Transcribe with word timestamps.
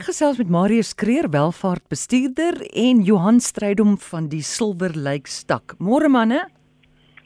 Ek 0.00 0.06
gesels 0.08 0.38
met 0.40 0.48
Marius 0.48 0.94
Kreer, 0.96 1.26
welvaartbestuurder 1.28 2.62
en 2.72 3.02
Johan 3.04 3.36
Strydom 3.36 3.98
van 4.00 4.30
die 4.32 4.40
Silver 4.40 4.94
Lake 4.96 5.28
stak. 5.28 5.74
Môre 5.76 6.08
manne. 6.08 6.38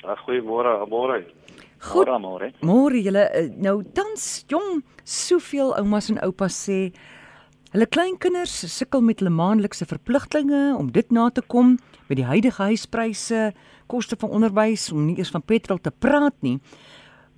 Goeiemôre, 0.03 0.73
môre. 0.91 1.21
Goed. 1.87 2.11
Môre, 2.19 2.49
môre 2.67 2.99
julle 2.99 3.23
eh, 3.31 3.47
nou 3.63 3.77
tans 3.95 4.43
jong, 4.51 4.83
soveel 5.07 5.71
oumas 5.79 6.11
en 6.11 6.19
oupas 6.27 6.59
sê 6.67 6.81
hulle 7.71 7.87
kleinkinders 7.95 8.57
sukkel 8.75 9.07
met 9.07 9.23
hulle 9.23 9.31
maandelikse 9.31 9.87
verpligtinge 9.87 10.65
om 10.75 10.91
dit 10.91 11.15
na 11.15 11.29
te 11.31 11.47
kom 11.47 11.77
met 12.09 12.19
die 12.19 12.27
huidige 12.27 12.73
huispryse, 12.73 13.53
koste 13.87 14.19
van 14.19 14.35
onderwys, 14.35 14.91
om 14.91 15.07
nie 15.07 15.21
eers 15.23 15.31
van 15.31 15.47
petrol 15.47 15.79
te 15.79 15.95
praat 15.95 16.35
nie. 16.43 16.59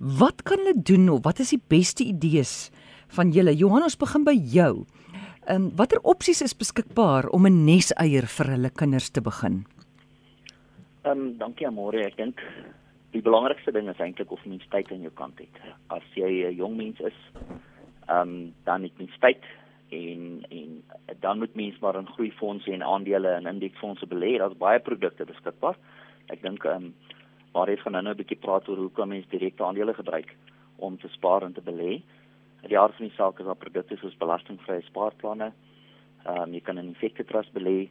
Wat 0.01 0.41
kan 0.41 0.65
hulle 0.65 0.81
doen 0.81 1.11
of 1.13 1.27
wat 1.29 1.45
is 1.45 1.53
die 1.53 1.61
beste 1.61 2.09
idees 2.09 2.71
van 3.13 3.29
julle? 3.29 3.53
Johan, 3.53 3.85
ons 3.85 4.01
begin 4.01 4.25
by 4.25 4.33
jou. 4.33 4.87
Ehm 5.47 5.55
um, 5.55 5.67
watter 5.79 5.99
opsies 6.03 6.41
is 6.43 6.53
beskikbaar 6.59 7.29
om 7.35 7.45
'n 7.47 7.63
neseier 7.65 8.25
vir 8.37 8.47
hulle 8.53 8.69
kinders 8.69 9.09
te 9.09 9.21
begin? 9.21 9.63
Ehm 11.03 11.11
um, 11.11 11.37
dankie 11.37 11.67
Amore, 11.67 12.01
ek 12.03 12.17
dink 12.17 12.41
die 13.11 13.21
belangrikste 13.21 13.71
ding 13.71 13.87
is 13.89 14.01
eintlik 14.03 14.31
of 14.31 14.43
mens 14.45 14.65
tyd 14.69 14.91
aan 14.91 15.05
jou 15.07 15.13
kant 15.15 15.39
het. 15.39 15.55
As 15.87 16.03
jy 16.15 16.31
'n 16.49 16.55
jong 16.55 16.75
mens 16.75 16.99
is, 16.99 17.19
ehm 18.09 18.21
um, 18.21 18.53
dan 18.65 18.83
het 18.83 18.97
mens 18.99 19.15
tyd 19.19 19.43
en 19.89 20.43
en 20.49 20.83
dan 21.19 21.39
moet 21.39 21.55
mens 21.55 21.79
maar 21.79 21.95
in 21.95 22.13
groeifondse 22.15 22.73
en 22.73 22.83
aandele 22.83 23.29
en 23.29 23.47
indeksfondse 23.47 24.05
belê. 24.05 24.37
Daar's 24.37 24.57
baie 24.57 24.79
produkte 24.79 25.25
beskikbaar. 25.25 25.77
Ek 26.27 26.41
dink 26.41 26.65
ehm 26.65 26.83
um, 26.83 26.93
maar 27.53 27.69
ek 27.69 27.79
gaan 27.79 27.93
nou 27.93 28.03
'n 28.03 28.19
bietjie 28.19 28.43
praat 28.43 28.67
oor 28.67 28.77
hoe 28.77 28.91
kan 28.91 29.07
mens 29.07 29.27
direkte 29.29 29.63
aandele 29.63 29.93
gebruik 29.93 30.35
om 30.75 30.97
te 30.97 31.07
spaar 31.07 31.43
en 31.43 31.53
te 31.53 31.61
belê. 31.61 32.03
Die 32.61 32.73
jaar 32.73 32.93
van 32.93 33.05
die 33.05 33.15
saak 33.15 33.39
is 33.39 33.45
daar 33.45 33.55
produkte 33.55 33.97
soos 33.97 34.17
belastingvrye 34.17 34.81
spaarplanne. 34.89 35.51
Ehm 36.25 36.41
um, 36.41 36.53
jy 36.53 36.61
kan 36.61 36.77
in 36.77 36.93
effekte 36.95 37.23
trust 37.23 37.53
belê. 37.53 37.89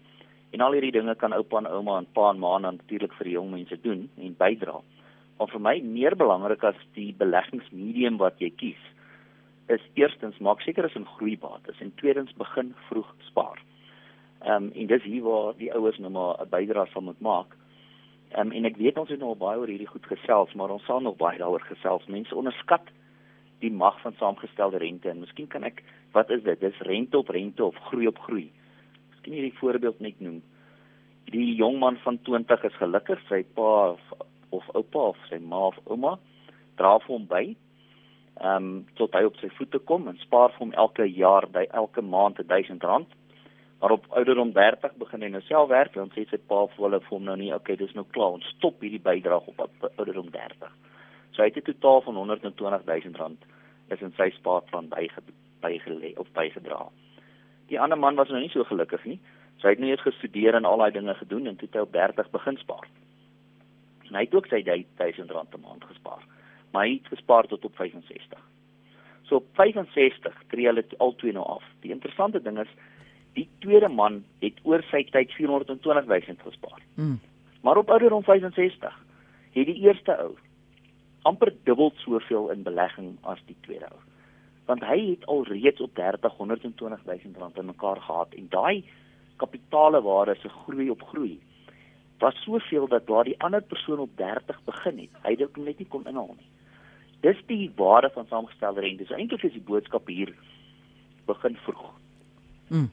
En 0.51 0.61
al 0.61 0.73
hierdie 0.77 0.93
dinge 0.93 1.15
kan 1.15 1.33
oupa 1.33 1.59
en 1.59 1.71
ouma 1.71 1.99
en 1.99 2.07
pa 2.13 2.31
en 2.31 2.39
ma 2.39 2.59
natuurlik 2.59 3.15
vir 3.19 3.31
die 3.31 3.37
jong 3.37 3.51
mense 3.51 3.79
doen 3.83 4.09
en 4.17 4.37
bydra. 4.39 4.81
Maar 5.39 5.51
vir 5.53 5.61
my 5.61 5.75
meer 5.85 6.17
belangrik 6.17 6.65
as 6.65 6.79
die 6.95 7.13
beleggingsmedium 7.19 8.19
wat 8.19 8.41
jy 8.41 8.51
kies, 8.51 8.83
is 9.69 9.83
eerstens 9.95 10.39
maak 10.39 10.61
seker 10.63 10.85
as 10.85 10.97
'n 10.97 11.09
groeibates 11.17 11.81
en 11.81 11.95
tweedens 12.01 12.33
begin 12.33 12.75
vroeg 12.89 13.15
spaar. 13.29 13.63
Ehm 14.43 14.65
um, 14.65 14.73
en 14.75 14.87
dis 14.87 15.03
hier 15.03 15.23
waar 15.23 15.55
die 15.57 15.73
ouers 15.75 15.99
nou 15.99 16.11
maar 16.11 16.37
'n 16.43 16.51
bydrae 16.51 16.87
sal 16.93 17.03
moet 17.03 17.21
maak. 17.21 17.57
Ehm 18.31 18.47
um, 18.47 18.53
en 18.53 18.65
ek 18.65 18.77
weet 18.77 18.99
ons 18.99 19.09
het 19.09 19.19
nou 19.19 19.29
al 19.29 19.43
baie 19.47 19.59
oor 19.59 19.69
hierdie 19.69 19.93
goed 19.95 20.07
gesels, 20.07 20.53
maar 20.55 20.71
ons 20.71 20.85
sal 20.85 21.01
nog 21.01 21.17
baie 21.17 21.39
daaroor 21.39 21.65
gesels. 21.65 22.07
Mense 22.07 22.35
onderskat 22.35 22.83
die 23.65 23.73
mag 23.73 24.01
van 24.03 24.15
saamgestelde 24.19 24.81
rente 24.83 25.11
en 25.11 25.23
miskien 25.25 25.49
kan 25.53 25.65
ek 25.65 25.83
wat 26.17 26.31
is 26.31 26.43
dit? 26.45 26.61
Dis 26.61 26.79
rente 26.89 27.19
op 27.19 27.29
rente 27.29 27.65
of 27.65 27.77
groei 27.89 28.07
op 28.09 28.19
groei. 28.29 28.47
Miskien 29.11 29.37
hierdie 29.37 29.59
voorbeeld 29.59 30.01
net 30.01 30.21
noem. 30.21 30.41
Die 31.33 31.55
jong 31.59 31.79
man 31.83 31.99
van 32.05 32.19
20 32.23 32.65
is 32.69 32.81
gelukkig, 32.81 33.21
sy 33.29 33.43
pa 33.57 33.73
of, 33.93 34.01
of 34.55 34.69
oupa 34.79 35.11
of 35.13 35.23
sy 35.29 35.41
ma 35.43 35.67
of 35.73 35.79
ouma 35.85 36.17
dra 36.77 36.97
vir 37.05 37.15
hom 37.15 37.29
by. 37.31 37.45
Ehm 38.37 38.67
um, 38.69 38.73
tot 39.01 39.15
hy 39.17 39.25
op 39.29 39.37
sy 39.41 39.49
voete 39.57 39.81
kom 39.89 40.09
en 40.09 40.19
spaar 40.21 40.53
vir 40.55 40.67
hom 40.67 40.75
elke 40.77 41.07
jaar 41.09 41.49
by 41.53 41.65
elke 41.73 42.05
maand 42.05 42.43
1000 42.49 42.85
rand. 42.85 43.09
Maar 43.81 43.91
op 43.91 44.07
ouderdom 44.19 44.53
30 44.53 44.97
begin 45.01 45.23
hy 45.23 45.29
nou 45.33 45.43
self 45.45 45.69
werk 45.69 45.97
en 45.97 46.13
sê 46.15 46.25
sy 46.31 46.39
pa 46.49 46.63
vir 46.73 46.85
hulle 46.85 47.01
vir 47.01 47.13
hom 47.13 47.25
nou 47.29 47.37
nie, 47.37 47.53
okay, 47.55 47.77
dis 47.77 47.93
nou 47.97 48.07
klaar, 48.13 48.39
ons 48.39 48.53
stop 48.57 48.81
hierdie 48.81 49.03
bydrae 49.03 49.41
op 49.53 49.91
ouderdom 49.97 50.31
30. 50.33 50.71
So 51.37 51.43
hy 51.43 51.51
het 51.53 51.57
'n 51.57 51.73
totaal 51.73 52.01
van 52.01 52.15
120 52.15 52.85
000 52.85 53.17
rand 53.17 53.45
is 53.89 54.01
in 54.01 54.13
sy 54.17 54.31
spaarplan 54.31 54.89
bygelê 55.61 56.17
of 56.17 56.33
bygedra. 56.33 56.89
Die 57.69 57.81
ander 57.81 57.99
man 57.99 58.15
was 58.15 58.29
nou 58.29 58.41
nie 58.41 58.49
so 58.49 58.65
gelukkig 58.65 59.05
nie. 59.05 59.21
So 59.57 59.69
hy 59.69 59.75
het 59.75 59.79
net 59.79 60.01
gestudeer 60.01 60.55
en 60.55 60.65
al 60.65 60.79
daai 60.79 60.93
dinge 60.93 61.15
gedoen 61.15 61.47
en 61.47 61.57
toe 61.57 61.69
hy 61.73 61.79
op 61.79 61.93
30 61.93 62.31
begin 62.31 62.57
spaar. 62.57 62.89
En 64.09 64.15
hy 64.15 64.25
het 64.25 64.35
ook 64.35 64.47
sy 64.47 64.63
1000 64.63 65.31
rand 65.31 65.51
per 65.51 65.61
maand 65.61 65.85
gespaar. 65.85 66.23
Maar 66.73 66.85
hy 66.85 66.93
het 66.93 67.09
gespaar 67.09 67.47
tot 67.47 67.65
op 67.65 67.77
65. 67.77 68.39
So 69.23 69.37
op 69.37 69.47
65 69.53 70.43
tree 70.49 70.67
hulle 70.67 70.85
albei 70.99 71.33
nou 71.33 71.45
af. 71.45 71.65
Die 71.81 71.91
interessante 71.91 72.43
ding 72.43 72.59
is 72.59 72.73
die 73.35 73.49
tweede 73.59 73.89
man 73.89 74.25
het 74.41 74.55
oor 74.63 74.83
sy 74.91 75.05
tyd 75.05 75.33
420 75.33 76.07
000 76.07 76.37
gespaar. 76.45 76.81
Mm. 76.95 77.21
Maar 77.61 77.77
op 77.77 77.91
ouderdom 77.91 78.23
65 78.23 79.05
het 79.53 79.67
die 79.67 79.81
eerste 79.83 80.17
ou 80.17 80.37
amper 81.31 81.53
dubbel 81.69 81.93
soveel 82.03 82.51
in 82.55 82.63
belegging 82.67 83.17
as 83.33 83.43
die 83.49 83.57
tweede 83.67 83.89
ou. 83.91 84.03
Want 84.67 84.85
hy 84.87 84.99
het 85.13 85.27
al 85.31 85.45
reeds 85.47 85.83
op 85.83 85.95
30 85.95 86.39
120 86.39 87.05
000 87.05 87.39
rand 87.39 87.59
in 87.59 87.71
mekaar 87.73 88.01
gehad 88.03 88.35
en 88.35 88.49
daai 88.51 88.85
kapitaalwaarde 89.43 90.35
se 90.41 90.49
groei 90.49 90.91
op 90.91 91.03
groei 91.11 91.37
was 92.19 92.43
soveel 92.43 92.89
dat 92.89 93.07
waar 93.07 93.25
die 93.25 93.41
ander 93.45 93.63
persoon 93.63 93.99
op 93.99 94.17
30 94.17 94.61
begin 94.65 94.99
het, 94.99 95.19
hy 95.23 95.35
dit 95.37 95.57
net 95.57 95.79
nie 95.79 95.89
kon 95.89 96.07
inhaal 96.09 96.33
nie. 96.37 96.49
Dis 97.21 97.41
die 97.51 97.71
waarde 97.77 98.11
van 98.15 98.29
saamgestelde 98.31 98.81
rente. 98.81 99.05
So 99.05 99.15
eintlik 99.15 99.45
is 99.45 99.53
die 99.53 99.65
boodskap 99.69 100.09
hier 100.09 100.33
begin 101.27 101.59
vroeg. 101.67 101.91
Mm 102.69 102.89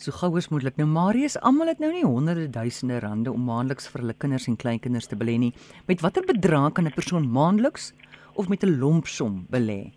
so 0.00 0.12
gou 0.12 0.36
as 0.38 0.48
moontlik. 0.48 0.76
Nou 0.78 0.86
Marius, 0.86 1.36
almal 1.40 1.72
het 1.72 1.80
nou 1.82 1.90
nie 1.92 2.04
honderde 2.04 2.48
duisende 2.50 3.00
rande 3.02 3.32
om 3.32 3.44
maandeliks 3.44 3.88
vir 3.90 4.04
hulle 4.04 4.14
kinders 4.14 4.48
en 4.48 4.56
kleinkinders 4.56 5.10
te 5.10 5.18
belê 5.18 5.38
nie. 5.38 5.52
Met 5.88 6.02
watter 6.04 6.24
bedrag 6.26 6.72
kan 6.72 6.86
'n 6.86 6.94
persoon 6.94 7.30
maandeliks 7.30 7.92
of 8.34 8.48
met 8.48 8.62
'n 8.62 8.78
lompsom 8.78 9.46
belê? 9.50 9.92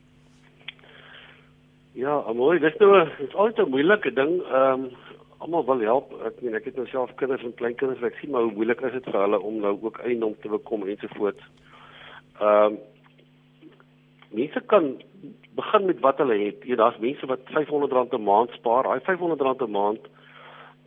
Ja, 1.93 2.23
mooi, 2.33 2.59
dis 2.59 2.77
nou 2.79 3.07
is 3.19 3.35
altyd 3.35 3.65
'n 3.67 3.69
moeilike 3.69 4.13
ding. 4.13 4.41
Ehm 4.41 4.83
um, 4.83 4.89
almal 5.37 5.65
wil 5.65 5.79
help. 5.79 6.13
Ek 6.25 6.41
meen 6.41 6.55
ek 6.55 6.65
het 6.65 6.75
nou 6.75 6.87
self 6.87 7.13
kinders 7.15 7.43
en 7.43 7.53
kleinkinders, 7.53 8.01
ek 8.01 8.17
sien 8.21 8.31
maar 8.31 8.41
hoe 8.41 8.53
moeilik 8.53 8.81
is 8.81 8.91
dit 8.91 9.03
vir 9.03 9.21
hulle 9.21 9.39
om 9.39 9.59
nou 9.59 9.77
ook 9.81 9.99
eiendom 9.99 10.35
te 10.41 10.49
bekom 10.49 10.87
ensovoorts. 10.87 11.43
Ehm 12.39 12.73
um, 12.73 12.77
mense 14.31 14.61
kan 14.65 15.01
begin 15.55 15.85
met 15.85 15.99
wat 15.99 16.17
hulle 16.17 16.37
het. 16.45 16.63
Jy 16.63 16.75
daar's 16.75 16.99
mense 16.99 17.25
wat 17.25 17.39
R500 17.51 18.13
'n 18.15 18.23
maand 18.23 18.51
spaar. 18.51 18.83
Daai 18.83 18.99
R500 18.99 19.63
'n 19.67 19.71
maand 19.71 20.07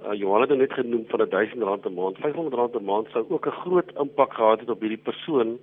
uh, 0.05 0.13
Johan 0.13 0.41
het 0.41 0.57
net 0.57 0.73
genoem 0.73 1.05
van 1.09 1.21
R1000 1.21 1.57
'n 1.87 1.95
maand. 1.95 2.19
R500 2.19 2.77
'n 2.77 2.85
maand 2.85 3.09
sou 3.13 3.25
ook 3.29 3.47
'n 3.47 3.61
groot 3.63 3.93
impak 3.99 4.35
gehad 4.35 4.61
het 4.61 4.71
op 4.71 4.81
hierdie 4.81 5.05
persoon 5.11 5.59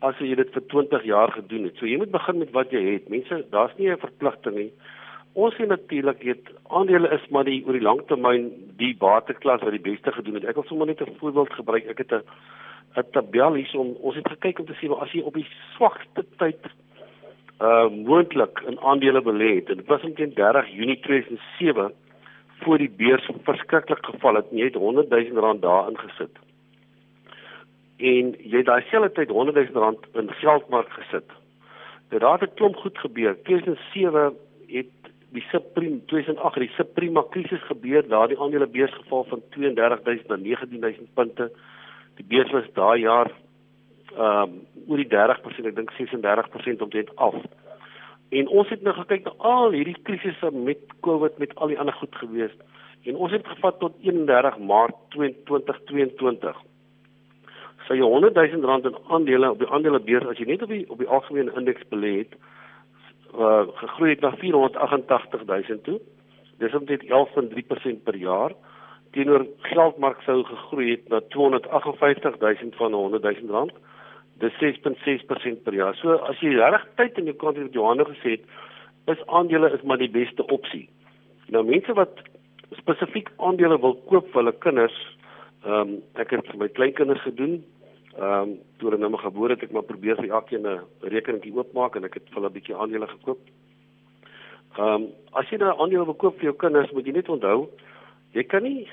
as 0.00 0.18
jy 0.18 0.34
dit 0.34 0.52
vir 0.52 0.66
20 0.66 1.04
jaar 1.04 1.32
gedoen 1.32 1.64
het. 1.64 1.76
So 1.76 1.86
jy 1.86 1.96
moet 1.96 2.10
begin 2.10 2.38
met 2.38 2.50
wat 2.50 2.70
jy 2.70 2.82
het. 2.92 3.08
Mense, 3.08 3.44
daar's 3.50 3.76
nie 3.76 3.90
'n 3.90 3.98
verpligting 3.98 4.56
nie. 4.56 4.72
Ons 5.32 5.54
sien 5.54 5.68
natuurlik 5.68 6.22
weet 6.22 6.48
aandele 6.68 7.08
is 7.12 7.28
maar 7.28 7.44
die 7.44 7.62
oor 7.66 7.72
die 7.72 7.82
lang 7.82 8.00
termyn 8.06 8.52
die 8.76 8.96
bateklas 8.96 9.60
wat 9.60 9.70
die 9.70 9.90
beste 9.90 10.12
gedoen 10.12 10.34
het. 10.34 10.44
Ek 10.44 10.54
wil 10.54 10.64
sommer 10.64 10.86
net 10.86 11.00
'n 11.00 11.16
voorbeeld 11.18 11.52
gebruik. 11.52 11.86
Ek 11.86 11.98
het 11.98 12.12
'n 12.12 12.22
'n 12.96 13.10
tabel 13.12 13.54
hier 13.54 13.70
om 13.78 13.96
ons 14.00 14.16
het 14.16 14.28
gekyk 14.28 14.58
om 14.58 14.66
te 14.66 14.74
sien 14.80 14.92
as 14.92 15.12
jy 15.12 15.20
op 15.20 15.34
die 15.34 15.48
swakste 15.76 16.24
tyd 16.38 16.64
uh 17.60 17.88
moontlik 17.88 18.60
in 18.66 18.80
aandele 18.80 19.22
belê 19.22 19.54
het. 19.54 19.66
Dit 19.66 19.86
was 19.86 20.02
omtrent 20.02 20.36
30 20.36 20.68
Junie 20.68 21.00
2007 21.00 21.92
voor 22.60 22.78
die 22.78 22.90
beurs 22.90 23.30
verskriklik 23.42 24.04
geval 24.04 24.34
het. 24.34 24.46
Jy 24.50 24.64
het 24.64 24.74
100 24.74 25.08
000 25.08 25.40
rand 25.40 25.62
daar 25.62 25.88
ingesit. 25.88 26.36
En 27.96 28.34
jy 28.38 28.56
het 28.60 28.66
daai 28.68 28.84
selfde 28.90 29.12
tyd 29.12 29.32
100 29.32 29.56
000 29.56 29.84
rand 29.84 30.04
in 30.12 30.32
geldmark 30.40 30.90
gesit. 30.98 31.30
Dit 32.08 32.20
daar 32.20 32.40
het 32.40 32.54
klomp 32.54 32.76
goed 32.76 32.98
gebeur. 32.98 33.36
2007 33.42 34.36
het 34.66 34.92
die 35.32 35.44
subprime 35.50 36.04
2008 36.12 36.60
die 36.60 36.72
subprime 36.76 37.24
krisis 37.30 37.64
gebeur. 37.70 38.08
Daar 38.08 38.28
die 38.28 38.40
aandele 38.40 38.66
beurs 38.66 38.94
geval 38.94 39.24
van 39.24 39.42
32000 39.50 40.28
na 40.28 40.36
19000 40.36 41.14
punte. 41.14 41.50
Die 42.16 42.26
beurs 42.28 42.50
was 42.50 42.68
daai 42.72 43.00
jaar 43.00 43.32
ehm 44.16 44.42
um, 44.42 44.58
oor 44.86 45.00
die 45.02 45.08
30%, 45.10 45.66
ek 45.66 45.76
dink 45.76 45.90
36% 45.98 46.82
omtrent 46.84 47.10
af. 47.16 47.34
En 48.28 48.48
ons 48.48 48.68
het 48.70 48.82
nou 48.82 48.94
gekyk 48.94 49.24
na 49.26 49.32
al 49.50 49.74
hierdie 49.74 49.96
krisisse 50.06 50.50
met 50.52 50.82
COVID 51.06 51.38
met 51.42 51.54
al 51.54 51.72
die 51.72 51.78
ander 51.78 51.94
goed 51.94 52.14
gewees. 52.20 52.54
En 53.06 53.16
ons 53.16 53.32
het 53.32 53.46
gevat 53.46 53.78
tot 53.78 53.94
31 54.02 54.58
Maart 54.58 54.96
2022. 55.14 56.60
Sy 57.86 57.98
so 57.98 58.10
100 58.10 58.34
000 58.34 58.66
rand 58.66 58.86
in 58.86 58.96
aandele 59.14 59.50
op 59.50 59.58
die 59.62 59.70
aandelebeurs 59.70 60.26
as 60.30 60.38
jy 60.38 60.46
net 60.50 60.62
op 60.62 60.70
die 60.74 60.84
op 60.90 61.02
die 61.02 61.10
algemene 61.18 61.54
indeks 61.58 61.86
belê 61.90 62.12
het, 62.22 62.38
uh, 63.34 63.66
gegroei 63.82 64.14
het 64.14 64.24
na 64.24 64.32
488 64.38 65.44
000 65.50 65.82
toe. 65.86 66.00
Dis 66.58 66.74
omtrent 66.74 67.04
11.3% 67.04 68.02
per 68.06 68.16
jaar 68.16 68.56
teenoor 69.16 69.46
geldmark 69.70 70.20
sou 70.26 70.42
gegroei 70.44 70.90
het 70.90 71.08
na 71.08 71.20
258 71.32 72.38
000 72.40 72.74
van 72.80 72.92
100 72.92 73.22
000 73.22 73.54
rand 73.54 73.72
dis 74.42 74.56
6.6% 74.60 75.62
per 75.64 75.74
jaar. 75.74 75.96
So 76.00 76.18
as 76.28 76.40
jy 76.44 76.56
reg 76.58 76.84
tyd 77.00 77.18
in 77.20 77.30
jou 77.30 77.36
kant 77.40 77.56
het 77.56 77.68
wat 77.68 77.78
Johanna 77.78 78.04
gesê 78.08 78.36
het, 78.36 78.44
is 79.12 79.22
aandele 79.26 79.70
is 79.72 79.84
maar 79.86 80.00
die 80.02 80.12
beste 80.12 80.44
opsie. 80.52 80.88
Nou 81.54 81.62
mense 81.64 81.94
wat 81.96 82.20
spesifiek 82.76 83.30
aandele 83.38 83.78
wil 83.80 83.96
koop 84.10 84.28
vir 84.32 84.42
hulle 84.42 84.56
kinders, 84.64 84.98
ehm 85.64 85.80
um, 85.80 85.96
ek 86.20 86.34
het 86.34 86.46
vir 86.50 86.60
my 86.60 86.68
kleinkinders 86.68 87.24
gedoen. 87.24 87.60
Ehm 88.16 88.32
um, 88.32 88.56
toe 88.78 88.90
hulle 88.90 89.00
nou 89.00 89.12
maar 89.14 89.24
gebore 89.28 89.56
het, 89.56 89.62
ek 89.62 89.72
maar 89.76 89.88
probeer 89.88 90.20
vir 90.20 90.32
elkeen 90.40 90.66
'n 90.66 90.84
rekeningkie 91.14 91.54
oopmaak 91.56 91.96
en 91.96 92.04
ek 92.04 92.20
het 92.20 92.28
vir 92.28 92.40
hulle 92.40 92.50
'n 92.50 92.58
bietjie 92.58 92.76
aandele 92.76 93.06
gekoop. 93.06 93.40
Ehm 94.78 94.88
um, 94.94 95.08
as 95.32 95.48
jy 95.50 95.58
nou 95.58 95.72
aandele 95.72 96.04
wil 96.04 96.20
koop 96.22 96.36
vir 96.36 96.50
jou 96.50 96.56
kinders, 96.56 96.92
moet 96.92 97.06
jy 97.06 97.12
net 97.12 97.28
onthou, 97.28 97.68
jy 98.32 98.42
kan 98.42 98.62
nie 98.62 98.88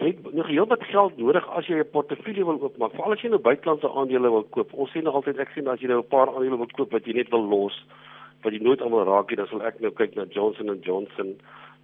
jy 0.00 0.06
het 0.12 0.34
nog 0.34 0.46
heel 0.46 0.66
wat 0.66 0.82
geld 0.82 1.16
nodig 1.16 1.48
as 1.58 1.66
jy 1.66 1.78
'n 1.78 1.90
portefeulje 1.90 2.44
wil 2.44 2.60
oopmaak. 2.60 2.94
Veral 2.94 3.12
as 3.12 3.20
jy 3.20 3.28
nou 3.28 3.40
buitelandse 3.40 3.88
aandele 3.88 4.30
wil 4.30 4.44
koop. 4.44 4.72
Ons 4.72 4.90
sê 4.90 5.02
nog 5.02 5.14
altyd 5.14 5.38
ek 5.38 5.50
sê 5.54 5.66
as 5.68 5.80
jy 5.80 5.88
nou 5.88 6.00
'n 6.00 6.08
paar 6.08 6.28
aandele 6.28 6.56
wil 6.56 6.72
koop 6.72 6.92
wat 6.92 7.06
jy 7.06 7.12
net 7.12 7.30
wil 7.30 7.46
los, 7.48 7.84
wat 8.42 8.52
jy 8.52 8.58
nooit 8.62 8.82
almal 8.82 9.04
raak 9.04 9.30
nie, 9.30 9.36
dan 9.36 9.46
sal 9.46 9.62
ek 9.62 9.80
nou 9.80 9.90
kyk 9.90 10.14
na 10.16 10.24
Johnson 10.24 10.80
& 10.80 10.86
Johnson, 10.86 11.36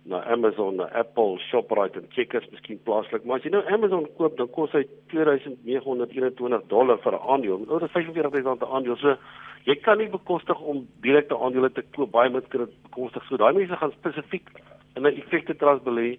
na 0.05 0.21
Amazon, 0.27 0.77
na 0.77 0.89
Apple, 0.95 1.39
Shoprite 1.39 1.99
en 1.99 2.07
Checkers, 2.11 2.51
miskien 2.51 2.81
plaaslik. 2.83 3.25
Maar 3.25 3.37
as 3.37 3.45
jy 3.45 3.51
nou 3.51 3.63
Amazon 3.71 4.09
koop, 4.19 4.37
dan 4.37 4.51
kos 4.51 4.73
hy 4.73 4.83
2921 5.13 6.67
dollar 6.69 6.99
vir 6.99 7.13
'n 7.13 7.23
aandeel. 7.29 7.65
Nou 7.67 7.79
dis 7.79 7.91
45000 7.91 8.45
rand 8.45 8.63
'n 8.63 8.73
aandeel. 8.75 8.97
So 8.97 9.17
jy 9.65 9.77
kan 9.77 9.99
nie 9.99 10.09
bekostig 10.09 10.61
om 10.61 10.87
direkte 11.03 11.39
aandele 11.39 11.71
te 11.71 11.83
koop 11.95 12.11
baie 12.11 12.31
met 12.31 12.49
kan 12.49 12.65
dit 12.67 12.83
bekostig. 12.83 13.25
So 13.29 13.37
daai 13.37 13.55
mense 13.55 13.77
gaan 13.77 13.93
spesifiek 13.93 14.49
in 14.97 15.03
'n 15.07 15.17
effekte 15.17 15.57
trust 15.57 15.85
belê 15.85 16.19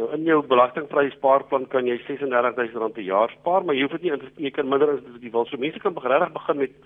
Nou 0.00 0.08
in 0.16 0.24
jou 0.24 0.38
belastingvrye 0.48 1.12
spaarplan 1.12 1.66
kan 1.68 1.86
jy 1.86 1.98
R36000 2.00 2.94
per 2.96 3.04
jaar 3.04 3.32
spaar, 3.36 3.64
maar 3.64 3.76
jy 3.76 3.84
hoef 3.84 3.98
dit 3.98 4.08
nie 4.08 4.46
jy 4.46 4.50
kan 4.56 4.68
minder 4.68 4.94
as 4.94 5.02
dit 5.20 5.32
wil. 5.32 5.44
So 5.46 5.60
mense 5.60 5.82
kan 5.84 5.96
regtig 5.96 6.32
begin 6.32 6.62
met 6.62 6.76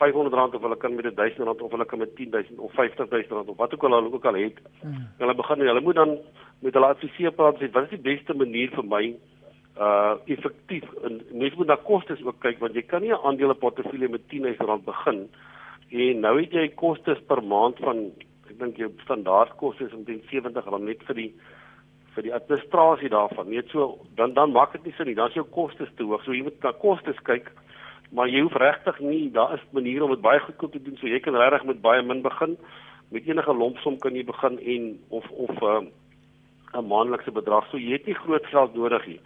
R500 0.00 0.56
of 0.56 0.62
hulle 0.64 0.76
kan 0.76 0.94
met 0.96 1.08
R1000 1.10 1.60
of 1.60 1.70
hulle 1.70 1.84
kan 1.84 1.98
met 1.98 2.14
R10000 2.16 2.56
of 2.56 2.72
R50000 2.72 3.52
of 3.52 3.56
wat 3.56 3.74
ook 3.74 3.84
al 3.84 3.98
hulle 3.98 4.12
ook 4.12 4.24
al 4.24 4.40
het. 4.40 4.60
Hmm. 4.80 5.08
Hulle 5.18 5.34
begin 5.34 5.66
hulle 5.66 5.80
moet 5.80 5.94
dan 6.00 6.18
met 6.60 6.74
hulle 6.74 6.92
adviseur 6.94 7.32
praat 7.32 7.60
sê 7.60 7.68
wat 7.72 7.90
is 7.90 7.98
die 7.98 8.06
beste 8.08 8.34
manier 8.34 8.72
vir 8.72 8.88
my 8.94 9.02
uh 9.76 10.14
effektief 10.32 10.86
en 11.04 11.20
mense 11.32 11.56
moet 11.56 11.68
na 11.68 11.76
kostes 11.76 12.22
ook 12.24 12.40
kyk 12.40 12.60
want 12.64 12.74
jy 12.74 12.82
kan 12.82 13.02
nie 13.02 13.12
'n 13.12 13.24
aandele 13.28 13.54
portefeulje 13.54 14.08
met 14.08 14.22
R10000 14.32 14.84
begin 14.84 15.28
en 15.90 16.20
nou 16.20 16.40
het 16.40 16.52
jy 16.52 16.68
kostes 16.68 17.20
per 17.28 17.42
maand 17.44 17.76
van 17.84 17.98
ek 18.48 18.58
dink 18.58 18.76
jou 18.76 18.90
standaard 19.04 19.52
kostes 19.56 19.92
omtrent 19.92 20.24
R70 20.32 20.80
net 20.80 21.04
vir 21.04 21.14
die 21.14 21.32
vir 22.16 22.26
die 22.26 22.34
administrasie 22.34 23.10
daarvan. 23.12 23.50
Net 23.52 23.68
so 23.72 23.98
dan 24.16 24.32
dan 24.34 24.54
maak 24.56 24.72
dit 24.72 24.88
nie 24.88 24.94
sin 24.96 25.10
nie. 25.10 25.14
Dan 25.18 25.28
is 25.28 25.38
jou 25.38 25.44
kostes 25.52 25.92
te 25.96 26.04
hoog. 26.04 26.24
So 26.24 26.32
jy 26.32 26.42
moet 26.46 26.62
na 26.64 26.72
kostes 26.72 27.20
kyk. 27.28 27.50
Maar 28.16 28.30
jy 28.30 28.44
hoef 28.46 28.56
regtig 28.62 29.00
nie, 29.02 29.30
daar 29.34 29.56
is 29.56 29.64
maniere 29.76 30.06
om 30.06 30.14
dit 30.14 30.22
baie 30.24 30.40
goedkoop 30.40 30.72
te 30.72 30.82
doen. 30.82 30.96
So 31.00 31.10
jy 31.10 31.20
kan 31.20 31.36
regtig 31.36 31.66
met 31.68 31.82
baie 31.84 32.02
min 32.06 32.22
begin. 32.24 32.56
Met 33.12 33.28
enige 33.28 33.54
lompsom 33.54 33.98
kan 34.02 34.16
jy 34.16 34.24
begin 34.26 34.58
en 34.58 34.88
of 35.20 35.28
of 35.30 35.62
uh, 35.62 35.82
'n 36.72 36.86
maandelikse 36.86 37.32
bedrag. 37.32 37.68
So 37.70 37.78
jy 37.78 37.92
het 37.98 38.06
nie 38.06 38.14
groot 38.14 38.46
geld 38.46 38.74
nodig 38.74 39.06
nie. 39.06 39.20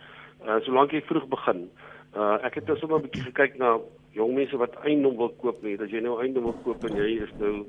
Uh 0.47 0.59
solank 0.67 0.93
jy 0.93 1.03
vroeg 1.07 1.29
begin. 1.29 1.69
Uh 2.17 2.37
ek 2.43 2.55
het 2.55 2.67
nou 2.67 2.79
sommer 2.79 2.99
'n 2.99 3.07
bietjie 3.07 3.29
gekyk 3.31 3.59
na 3.59 3.79
jong 4.13 4.35
mense 4.35 4.57
wat 4.57 4.75
eiendom 4.85 5.17
wil 5.17 5.33
koop 5.43 5.63
nie. 5.63 5.79
As 5.79 5.91
jy 5.91 6.01
nou 6.01 6.21
eiendom 6.21 6.45
wil 6.45 6.59
koop 6.65 6.85
en 6.85 6.97
jy 6.97 7.23
is 7.23 7.33
nou 7.39 7.67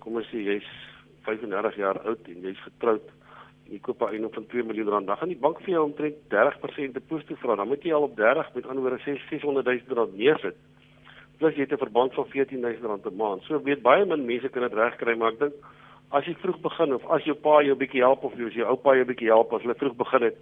kom 0.00 0.16
ons 0.16 0.26
sê 0.32 0.42
jy's 0.42 0.68
35 1.26 1.76
jaar 1.76 1.98
oud 2.06 2.28
en 2.28 2.42
jy's 2.42 2.60
getroud 2.64 3.04
jy 3.68 3.78
koop 3.84 4.02
'n 4.02 4.12
eiendom 4.12 4.32
van 4.32 4.46
2 4.46 4.62
miljoen 4.62 4.88
rand, 4.88 5.06
dan 5.06 5.16
gaan 5.16 5.28
die 5.28 5.44
bank 5.44 5.60
vir 5.60 5.74
jou 5.74 5.84
omtrent 5.84 6.16
30% 6.28 6.94
deposito 6.94 7.34
vra. 7.34 7.54
Dan 7.56 7.68
moet 7.68 7.82
jy 7.82 7.92
al 7.92 8.02
op 8.02 8.16
30 8.16 8.54
met 8.54 8.66
ander 8.66 8.82
woorde 8.82 9.02
600 9.04 9.66
000 9.66 9.96
rand 9.96 10.16
neersit. 10.16 10.56
Plus 11.38 11.54
jy 11.54 11.60
het 11.60 11.72
'n 11.72 11.84
verband 11.84 12.14
van 12.14 12.26
14 12.26 12.60
000 12.60 12.74
rand 12.82 13.02
per 13.02 13.12
maand. 13.12 13.42
So 13.42 13.62
weet 13.62 13.82
baie 13.82 14.04
min 14.04 14.26
mense 14.26 14.48
kan 14.48 14.62
dit 14.62 14.72
regkry, 14.72 15.16
maar 15.16 15.32
ek 15.32 15.38
dink 15.38 15.54
as 16.10 16.24
jy 16.24 16.34
vroeg 16.34 16.60
begin 16.60 16.94
of 16.94 17.10
as 17.10 17.24
jou 17.24 17.34
pa 17.34 17.62
jou 17.62 17.74
'n 17.74 17.78
bietjie 17.78 18.02
help 18.02 18.24
of 18.24 18.36
jou 18.36 18.64
oupa 18.64 18.94
jou 18.94 19.04
'n 19.04 19.12
bietjie 19.12 19.28
help 19.28 19.52
as 19.52 19.62
hulle 19.62 19.74
vroeg 19.74 19.96
begin 19.96 20.22
het, 20.22 20.36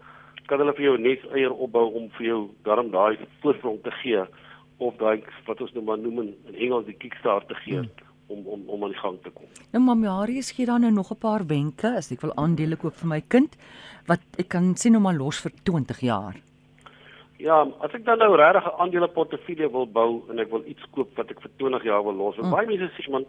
kan 0.47 0.59
hulle 0.59 0.75
vir 0.75 0.85
jou 0.85 0.99
net 0.99 1.21
eier 1.33 1.53
opbou 1.53 1.95
om 1.95 2.11
vir 2.11 2.27
jou 2.27 2.51
darm 2.63 2.91
daai 2.91 3.19
voorsprong 3.43 3.83
te 3.83 3.91
gee 3.91 4.25
of 4.79 4.97
daai 4.97 5.23
wat 5.47 5.61
ons 5.61 5.73
nou 5.73 5.85
maar 5.85 5.99
noem 5.99 6.21
in 6.21 6.55
Engels 6.55 6.87
die 6.87 6.97
kickstart 6.99 7.49
te 7.49 7.55
gee. 7.55 7.79
Hmm 7.79 8.06
om 8.27 8.47
om 8.47 8.63
om 8.67 8.85
aan 8.85 8.95
die 8.95 9.01
gang 9.01 9.19
te 9.23 9.31
kom. 9.31 9.47
Nou 9.73 9.85
Mamiaries 9.85 10.51
gee 10.57 10.67
dan 10.67 10.81
nou 10.81 10.93
nog 10.93 11.11
'n 11.11 11.19
paar 11.19 11.47
wenke 11.47 11.97
as 11.97 12.11
ek 12.13 12.21
wil 12.21 12.37
aandele 12.37 12.77
koop 12.77 12.95
vir 12.95 13.09
my 13.09 13.21
kind 13.21 13.57
wat 14.07 14.21
ek 14.39 14.49
kan 14.49 14.77
sien 14.77 14.93
nou 14.93 15.03
maar 15.03 15.15
los 15.15 15.41
vir 15.41 15.53
20 15.63 16.01
jaar. 16.01 16.35
Ja, 17.39 17.67
as 17.85 17.93
ek 17.93 18.05
dan 18.05 18.19
nou 18.19 18.37
regtig 18.37 18.65
'n 18.65 18.81
aandele 18.81 19.09
portefeulje 19.09 19.71
wil 19.71 19.87
bou 19.87 20.23
en 20.31 20.39
ek 20.39 20.51
wil 20.51 20.63
iets 20.67 20.85
koop 20.91 21.17
wat 21.17 21.31
ek 21.31 21.41
vir 21.41 21.51
20 21.57 21.85
jaar 21.85 22.03
wil 22.05 22.15
los. 22.15 22.37
Mm. 22.37 22.51
Baie 22.51 22.67
mense 22.67 22.91
sê 22.97 23.11
man, 23.11 23.27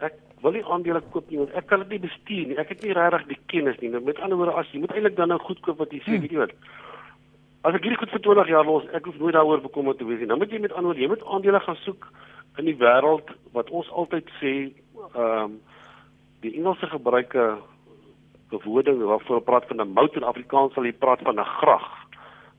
ek 0.00 0.14
wil 0.42 0.52
nie 0.52 0.64
aandele 0.64 1.00
koop 1.12 1.30
nie 1.30 1.38
want 1.38 1.52
ek 1.54 1.66
kan 1.66 1.78
dit 1.78 1.88
nie 1.88 2.08
bestuur 2.08 2.46
nie. 2.46 2.58
Ek 2.58 2.68
het 2.68 2.82
nie 2.82 2.92
regtig 2.92 3.26
die 3.26 3.40
kennis 3.46 3.80
nie. 3.80 3.90
Nou, 3.90 4.00
met 4.00 4.18
ander 4.18 4.36
woorde, 4.36 4.52
as 4.52 4.66
jy 4.72 4.80
moet 4.80 4.92
eintlik 4.92 5.16
dan 5.16 5.28
nou 5.28 5.38
goed 5.38 5.60
koop 5.60 5.78
wat 5.78 5.92
jy 5.92 6.00
sê, 6.00 6.16
mm. 6.16 6.20
weet 6.20 6.30
jy 6.30 6.38
wat? 6.38 6.52
As 7.64 7.74
ek 7.74 7.82
hierdie 7.82 7.98
goed 7.98 8.10
vir 8.10 8.20
20 8.20 8.48
jaar 8.48 8.64
los, 8.64 8.84
ek 8.92 9.04
hoef 9.04 9.18
nooit 9.18 9.34
daaroor 9.34 9.60
bekommerd 9.60 9.98
te 9.98 10.04
wees 10.04 10.18
nie. 10.18 10.26
Nou 10.26 10.38
moet 10.38 10.50
jy 10.50 10.58
met 10.58 10.72
ander 10.72 10.90
woorde, 10.90 11.00
jy 11.00 11.08
moet 11.08 11.24
aandele 11.24 11.60
gaan 11.60 11.76
soek 11.76 12.10
in 12.58 12.64
die 12.64 12.76
wêreld 12.76 13.30
wat 13.54 13.70
ons 13.70 13.90
altyd 13.90 14.28
sê 14.40 14.54
ehm 15.14 15.44
um, 15.44 15.60
die 16.44 16.58
Engelse 16.60 16.86
gebruike 16.92 17.44
bewoording 18.52 18.98
waarvoor 19.00 19.40
praat 19.40 19.64
van 19.70 19.80
'n 19.80 19.92
mout 19.96 20.16
in 20.16 20.30
Afrikaans 20.32 20.74
sal 20.74 20.84
jy 20.84 20.92
praat 20.92 21.22
van 21.22 21.40
'n 21.40 21.52
grag. 21.60 21.86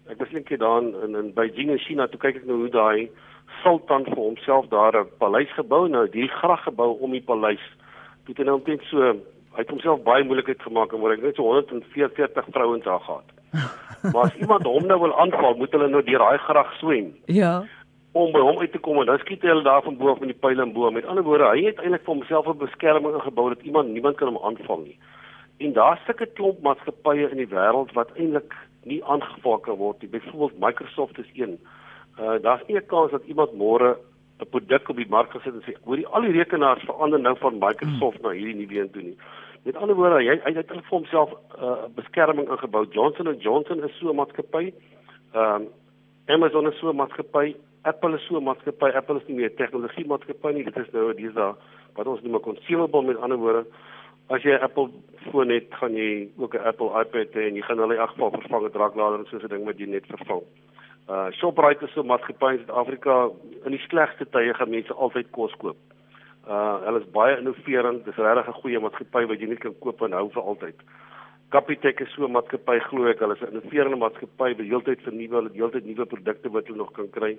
Ek 0.10 0.18
was 0.18 0.32
eendag 0.32 0.60
daar 0.60 0.82
in 0.82 1.16
in 1.16 1.34
Beijing 1.34 1.70
in 1.70 1.86
China 1.86 2.08
toe 2.08 2.20
kyk 2.20 2.36
ek 2.36 2.46
nou 2.46 2.58
hoe 2.58 2.70
daai 2.70 3.10
sultan 3.64 4.04
vir 4.04 4.16
homself 4.16 4.66
daar 4.68 4.96
'n 4.98 5.10
paleis 5.18 5.52
gebou 5.54 5.88
nou 5.88 6.10
die 6.10 6.28
grag 6.28 6.64
gebou 6.64 6.98
om 7.00 7.12
die 7.12 7.28
paleis. 7.32 7.66
Dit 8.26 8.38
het 8.38 8.46
nou 8.46 8.62
net 8.66 8.82
so 8.82 8.98
hy 9.56 9.62
het 9.62 9.70
homself 9.70 10.04
baie 10.04 10.24
moeilikheid 10.24 10.62
gemaak 10.62 10.94
en 10.94 11.00
maar 11.00 11.12
ek 11.12 11.22
net 11.22 11.36
so 11.36 11.44
144 11.44 12.46
vrouens 12.52 12.84
daar 12.84 13.00
gehad. 13.00 13.30
Maar 14.14 14.24
as 14.24 14.36
iemand 14.36 14.64
hom 14.64 14.86
nou 14.86 15.00
wil 15.00 15.20
aanval, 15.20 15.56
moet 15.56 15.72
hulle 15.72 15.88
nou 15.88 16.04
deur 16.04 16.20
daai 16.20 16.38
grag 16.38 16.74
swem. 16.74 17.16
Ja 17.26 17.64
om 18.16 18.32
by 18.32 18.40
hom 18.40 18.62
uit 18.64 18.72
te 18.72 18.80
kom 18.80 19.02
en 19.02 19.10
dan 19.10 19.20
skiet 19.20 19.42
hy 19.44 19.52
hulle 19.52 19.66
daar 19.66 19.84
van 19.84 19.98
bo 20.00 20.14
af 20.14 20.22
met 20.24 20.32
die 20.32 20.40
pyle 20.40 20.64
en 20.64 20.72
bo. 20.76 20.88
Met 20.92 21.08
ander 21.12 21.26
woorde, 21.28 21.50
hy 21.52 21.66
het 21.66 21.82
eintlik 21.84 22.06
vir 22.06 22.14
homself 22.14 22.48
'n 22.48 22.62
beskerming 22.62 23.18
ingebou 23.18 23.50
dat 23.52 23.66
iemand 23.68 23.92
niemand 23.92 24.16
kan 24.16 24.32
hom 24.32 24.40
aanval 24.40 24.80
nie. 24.86 24.98
En 25.60 25.74
daar's 25.74 26.06
sulke 26.06 26.26
klomp 26.26 26.62
maatskappye 26.64 27.30
in 27.30 27.38
die 27.44 27.52
wêreld 27.52 27.92
wat 27.94 28.16
eintlik 28.16 28.56
nie 28.84 29.04
aangeval 29.04 29.58
kan 29.58 29.76
word 29.76 30.02
nie. 30.02 30.10
Byvoorbeeld 30.10 30.60
Microsoft 30.60 31.20
is 31.20 31.32
een. 31.34 31.60
Uh 32.20 32.40
daar's 32.42 32.68
nie 32.68 32.78
'n 32.78 32.88
kans 32.88 33.12
dat 33.12 33.26
iemand 33.26 33.52
môre 33.54 33.98
'n 34.40 34.50
produk 34.50 34.90
op 34.90 34.96
die 34.96 35.10
mark 35.10 35.32
gesit 35.32 35.54
en 35.54 35.64
sê, 35.68 35.76
"Hoor, 35.84 36.08
al 36.08 36.22
die 36.22 36.32
rekenaars 36.32 36.84
verander 36.84 37.20
nou 37.20 37.36
van 37.38 37.60
Microsoft 37.60 38.18
hmm. 38.18 38.28
na 38.28 38.32
hierdie 38.32 38.56
nuwe 38.56 38.80
een 38.80 38.92
toe 38.92 39.02
nie." 39.02 39.18
Met 39.64 39.76
ander 39.76 39.96
woorde, 39.96 40.16
hy 40.16 40.40
hy 40.44 40.54
het 40.54 40.72
vir 40.72 40.84
homself 40.90 41.32
'n 41.32 41.64
uh, 41.64 41.88
beskerming 41.96 42.50
ingebou. 42.50 42.86
Johnson 42.92 43.36
& 43.40 43.46
Johnson 43.46 43.84
is 43.84 43.98
so 43.98 44.10
'n 44.10 44.16
maatskappy. 44.16 44.74
Ehm 45.34 45.62
um, 45.62 45.68
Amazon 46.28 46.68
is 46.68 46.80
so 46.80 46.90
'n 46.90 46.96
maatskappy. 46.96 47.56
Apple 47.86 48.16
is 48.16 48.22
so 48.28 48.38
'n 48.38 48.44
maatskappy, 48.44 48.96
Apple 48.96 49.18
is 49.18 49.28
nie 49.28 49.36
meer 49.38 49.50
'n 49.50 49.56
tegnologie 49.56 50.08
maatskappy 50.08 50.54
nie, 50.54 50.64
dit 50.64 50.78
is 50.78 50.92
nou 50.92 51.14
dis 51.14 51.34
daar 51.34 51.56
wat 51.96 52.08
ons 52.08 52.22
noem 52.22 52.36
'n 52.36 52.48
consumable 52.50 53.04
met 53.04 53.18
ander 53.18 53.38
woorde. 53.38 53.66
As 54.30 54.42
jy 54.42 54.52
'n 54.58 54.64
Apple 54.64 54.90
foon 55.30 55.50
het, 55.50 55.68
gaan 55.70 55.94
jy 55.94 56.30
ook 56.38 56.56
'n 56.56 56.66
Apple 56.66 56.90
iPad 57.02 57.30
hê 57.34 57.48
en 57.48 57.56
jy 57.56 57.62
gaan 57.62 57.78
hulle 57.78 57.94
in 57.94 58.00
elk 58.00 58.10
geval 58.10 58.32
vervang 58.32 58.64
met 58.64 58.74
draaklader 58.74 59.20
en 59.20 59.26
so 59.26 59.38
'n 59.38 59.48
ding 59.48 59.66
wat 59.66 59.78
jy 59.78 59.86
net 59.86 60.06
vervang. 60.08 60.42
Uh 61.08 61.30
Shoprite 61.32 61.86
is 61.86 61.94
so 61.94 62.02
'n 62.02 62.08
maatskappy 62.08 62.52
in 62.54 62.66
Suid-Afrika 62.66 63.30
in 63.66 63.72
die 63.72 63.86
slegste 63.88 64.26
tye 64.26 64.54
gaan 64.54 64.70
mense 64.70 64.94
altyd 64.94 65.30
kos 65.32 65.54
koop. 65.62 65.78
Uh 66.48 66.82
hulle 66.86 67.00
is 67.00 67.12
baie 67.12 67.38
innoverend, 67.38 68.06
dis 68.06 68.16
regtig 68.16 68.48
'n 68.48 68.62
goeie 68.62 68.80
maatskappy 68.80 69.28
wat 69.28 69.40
jy 69.40 69.48
net 69.48 69.60
kan 69.60 69.76
koop 69.80 70.02
en 70.02 70.12
hou 70.12 70.30
vir 70.30 70.42
altyd. 70.42 70.76
Capitec 71.52 72.02
is 72.02 72.10
so 72.16 72.26
'n 72.26 72.32
maatskappy 72.32 72.80
glo 72.90 73.06
ek, 73.08 73.20
hulle 73.20 73.36
is 73.36 73.42
'n 73.42 73.54
innoverende 73.54 73.98
maatskappy, 73.98 74.56
by 74.58 74.66
heeltyd 74.66 75.02
vernuwe, 75.06 75.36
hulle 75.36 75.52
heeltyd 75.54 75.86
nuwe 75.86 76.06
produkte 76.06 76.50
wat 76.50 76.68
hulle 76.68 76.78
nog 76.78 76.92
kan 76.94 77.10
kry. 77.10 77.38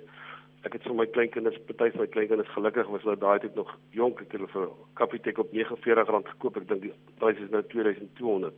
Ek 0.63 0.73
het 0.73 0.83
vir 0.83 0.95
my 0.95 1.05
kleinkinders, 1.05 1.59
party 1.67 1.91
van 1.91 2.01
my 2.01 2.07
kleinkinders 2.07 2.55
gelukkig 2.55 2.87
was 2.87 3.03
hulle 3.03 3.17
daai 3.17 3.39
tyd 3.39 3.55
nog 3.55 3.69
jonk, 3.91 4.19
het 4.19 4.31
hulle 4.31 4.47
vir 4.47 4.69
Capitec 4.95 5.37
op 5.37 5.51
R49 5.51 6.31
gekoop. 6.33 6.57
Ek 6.57 6.67
dink 6.67 6.81
die 6.81 6.93
prys 7.19 7.37
is 7.37 7.49
nou 7.51 7.61
2200. 7.63 8.53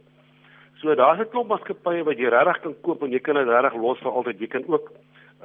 So 0.82 0.96
daar's 0.96 1.20
'n 1.20 1.30
klomp 1.30 1.50
maatskappye 1.50 2.04
wat 2.04 2.18
jy 2.18 2.30
regtig 2.30 2.62
kan 2.62 2.76
koop 2.82 3.04
en 3.04 3.12
jy 3.12 3.20
kan 3.20 3.36
dit 3.36 3.48
regtig 3.48 3.82
los 3.82 4.00
vir 4.00 4.12
altyd. 4.12 4.40
Jy 4.40 4.48
kan 4.48 4.64
ook 4.68 4.92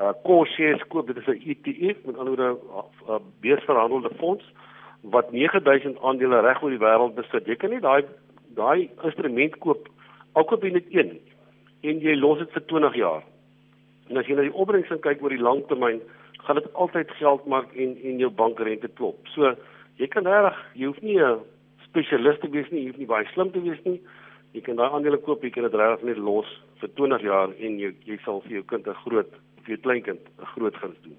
uh 0.00 0.12
core 0.22 0.46
shares 0.46 0.84
koop. 0.88 1.06
Dit 1.06 1.16
is 1.16 1.26
'n 1.26 1.42
ETF, 1.42 2.04
met 2.04 2.18
ander 2.18 2.36
woorde 2.36 2.50
'n 2.52 3.10
uh, 3.10 3.18
beursverhandelde 3.40 4.10
fonds 4.18 4.44
wat 5.02 5.32
9000 5.32 5.98
aandele 6.00 6.40
reg 6.40 6.62
oor 6.62 6.70
die 6.70 6.78
wêreld 6.78 7.14
besit. 7.14 7.46
Jy 7.46 7.56
kan 7.56 7.70
nie 7.70 7.80
daai 7.80 8.04
daai 8.54 8.90
instrument 9.04 9.58
koop 9.60 9.88
al 10.34 10.44
koop 10.44 10.64
jy 10.64 10.72
net 10.74 10.90
een 10.90 11.14
en 11.84 12.00
jy 12.00 12.16
los 12.16 12.38
dit 12.38 12.52
vir 12.56 12.66
20 12.72 12.96
jaar. 12.96 13.22
En 14.10 14.20
as 14.20 14.26
jy 14.28 14.36
na 14.36 14.46
die 14.46 14.54
opbrengs 14.54 14.92
kyk 15.04 15.22
oor 15.22 15.32
die 15.32 15.42
lang 15.42 15.62
termyn, 15.68 16.00
gaan 16.44 16.60
dit 16.60 16.68
altyd 16.74 17.10
geld 17.20 17.46
maak 17.46 17.72
en 17.74 17.96
en 17.96 18.20
jou 18.20 18.30
bankrente 18.30 18.88
klop. 18.98 19.20
So 19.34 19.54
jy 20.00 20.08
kan 20.12 20.26
reg, 20.28 20.58
jy 20.74 20.86
hoef 20.90 21.00
nie 21.02 21.18
'n 21.20 21.40
spesialis 21.86 22.40
te 22.40 22.50
wees 22.50 22.70
nie, 22.70 22.84
jy 22.84 22.90
hoef 22.90 22.98
nie 22.98 23.12
baie 23.14 23.26
slim 23.34 23.50
te 23.52 23.60
wees 23.60 23.80
nie. 23.84 24.00
Jy 24.54 24.60
kan 24.60 24.76
daai 24.76 24.90
aandele 24.90 25.18
koop, 25.18 25.42
jy 25.42 25.50
kan 25.50 25.64
dit 25.64 25.74
reg 25.74 26.02
net 26.02 26.18
los 26.18 26.46
vir 26.80 26.88
20 26.88 27.22
jaar 27.22 27.48
en 27.58 27.78
jy 27.78 27.94
jy 28.06 28.18
sal 28.24 28.40
vir 28.40 28.52
jou 28.52 28.62
kind 28.62 28.86
'n 28.86 28.94
groot 29.04 29.30
vir 29.64 29.76
jou 29.76 29.80
kleinkind 29.82 30.20
'n 30.38 30.46
groot 30.54 30.76
guns 30.76 30.98
doen. 31.02 31.16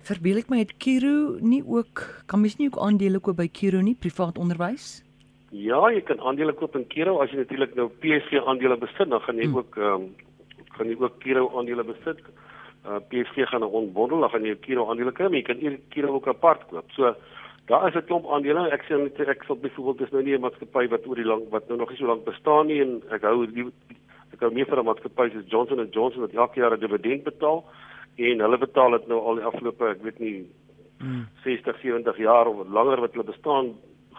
Verbeel 0.00 0.38
ek 0.38 0.50
my 0.50 0.58
het 0.58 0.78
Kiro 0.78 1.38
nie 1.40 1.62
ook 1.62 2.24
kan 2.26 2.40
mens 2.40 2.56
nie 2.58 2.68
ook 2.68 2.80
aandele 2.80 3.20
koop 3.20 3.36
by 3.36 3.48
Kiro 3.48 3.80
nie 3.80 3.94
privaat 3.94 4.38
onderwys? 4.38 5.04
Ja, 5.50 5.90
jy 5.90 6.00
kan 6.00 6.20
aandele 6.20 6.52
koop 6.52 6.76
in 6.76 6.86
Kiro 6.86 7.18
as 7.20 7.30
jy 7.30 7.36
natuurlik 7.36 7.74
nou 7.74 7.88
PSG 8.02 8.38
aandele 8.46 8.76
besit, 8.76 9.08
dan 9.10 9.20
gaan 9.20 9.36
jy 9.36 9.46
hmm. 9.46 9.56
ook 9.56 9.76
ehm 9.76 9.94
um, 9.94 10.14
gaan 10.76 10.88
jy 10.88 10.96
ook 11.00 11.18
Kiro 11.18 11.50
aandele 11.58 11.84
besit. 11.84 12.20
Uh 12.86 13.00
PSG 13.10 13.48
gaan 13.50 13.60
'n 13.60 13.74
onbondel, 13.80 14.20
dan 14.20 14.30
gaan 14.30 14.44
jy 14.44 14.56
Kiro 14.56 14.88
aandele 14.88 15.12
kry, 15.12 15.26
maar 15.26 15.40
jy 15.42 15.42
kan 15.42 15.60
eers 15.60 15.80
Kiro 15.90 16.14
ook 16.14 16.28
apart 16.28 16.66
koop. 16.68 16.90
So 16.96 17.14
Daar 17.70 17.86
is 17.88 17.94
'n 17.94 18.04
klomp 18.04 18.26
aandele. 18.26 18.68
Ek 18.70 18.82
sê 18.82 18.96
net 18.98 19.20
ek 19.20 19.44
sal 19.44 19.56
byvoorbeeld 19.56 19.98
dis 19.98 20.10
nou 20.10 20.22
nie 20.22 20.34
'n 20.34 20.40
maatskappy 20.40 20.88
wat 20.88 21.06
oor 21.06 21.14
die 21.14 21.24
lang 21.24 21.42
wat 21.50 21.68
nou 21.68 21.78
nog 21.78 21.90
nie 21.90 21.98
so 21.98 22.06
lank 22.06 22.24
bestaan 22.24 22.66
nie 22.66 22.80
en 22.80 23.02
ek 23.10 23.22
hou 23.22 23.46
die 23.46 23.66
ek 24.32 24.40
hou 24.40 24.50
meer 24.50 24.66
van 24.66 24.78
'n 24.78 24.84
maatskappy 24.84 25.30
soos 25.30 25.46
Johnson 25.46 25.88
& 25.90 25.94
Johnson 25.94 26.20
wat 26.20 26.34
elke 26.34 26.60
jaar 26.60 26.74
'n 26.74 26.80
dividend 26.80 27.22
betaal 27.24 27.64
en 28.16 28.40
hulle 28.40 28.58
betaal 28.58 28.90
dit 28.90 29.06
nou 29.08 29.20
al 29.20 29.34
die 29.34 29.44
afgelope 29.44 29.88
ek 29.88 30.02
weet 30.02 30.18
nie 30.18 30.46
hmm. 30.98 31.28
60, 31.44 31.80
70 31.80 32.16
jaar 32.16 32.46
of 32.46 32.68
langer 32.68 33.00
wat 33.00 33.12
hulle 33.12 33.32
bestaan, 33.32 33.74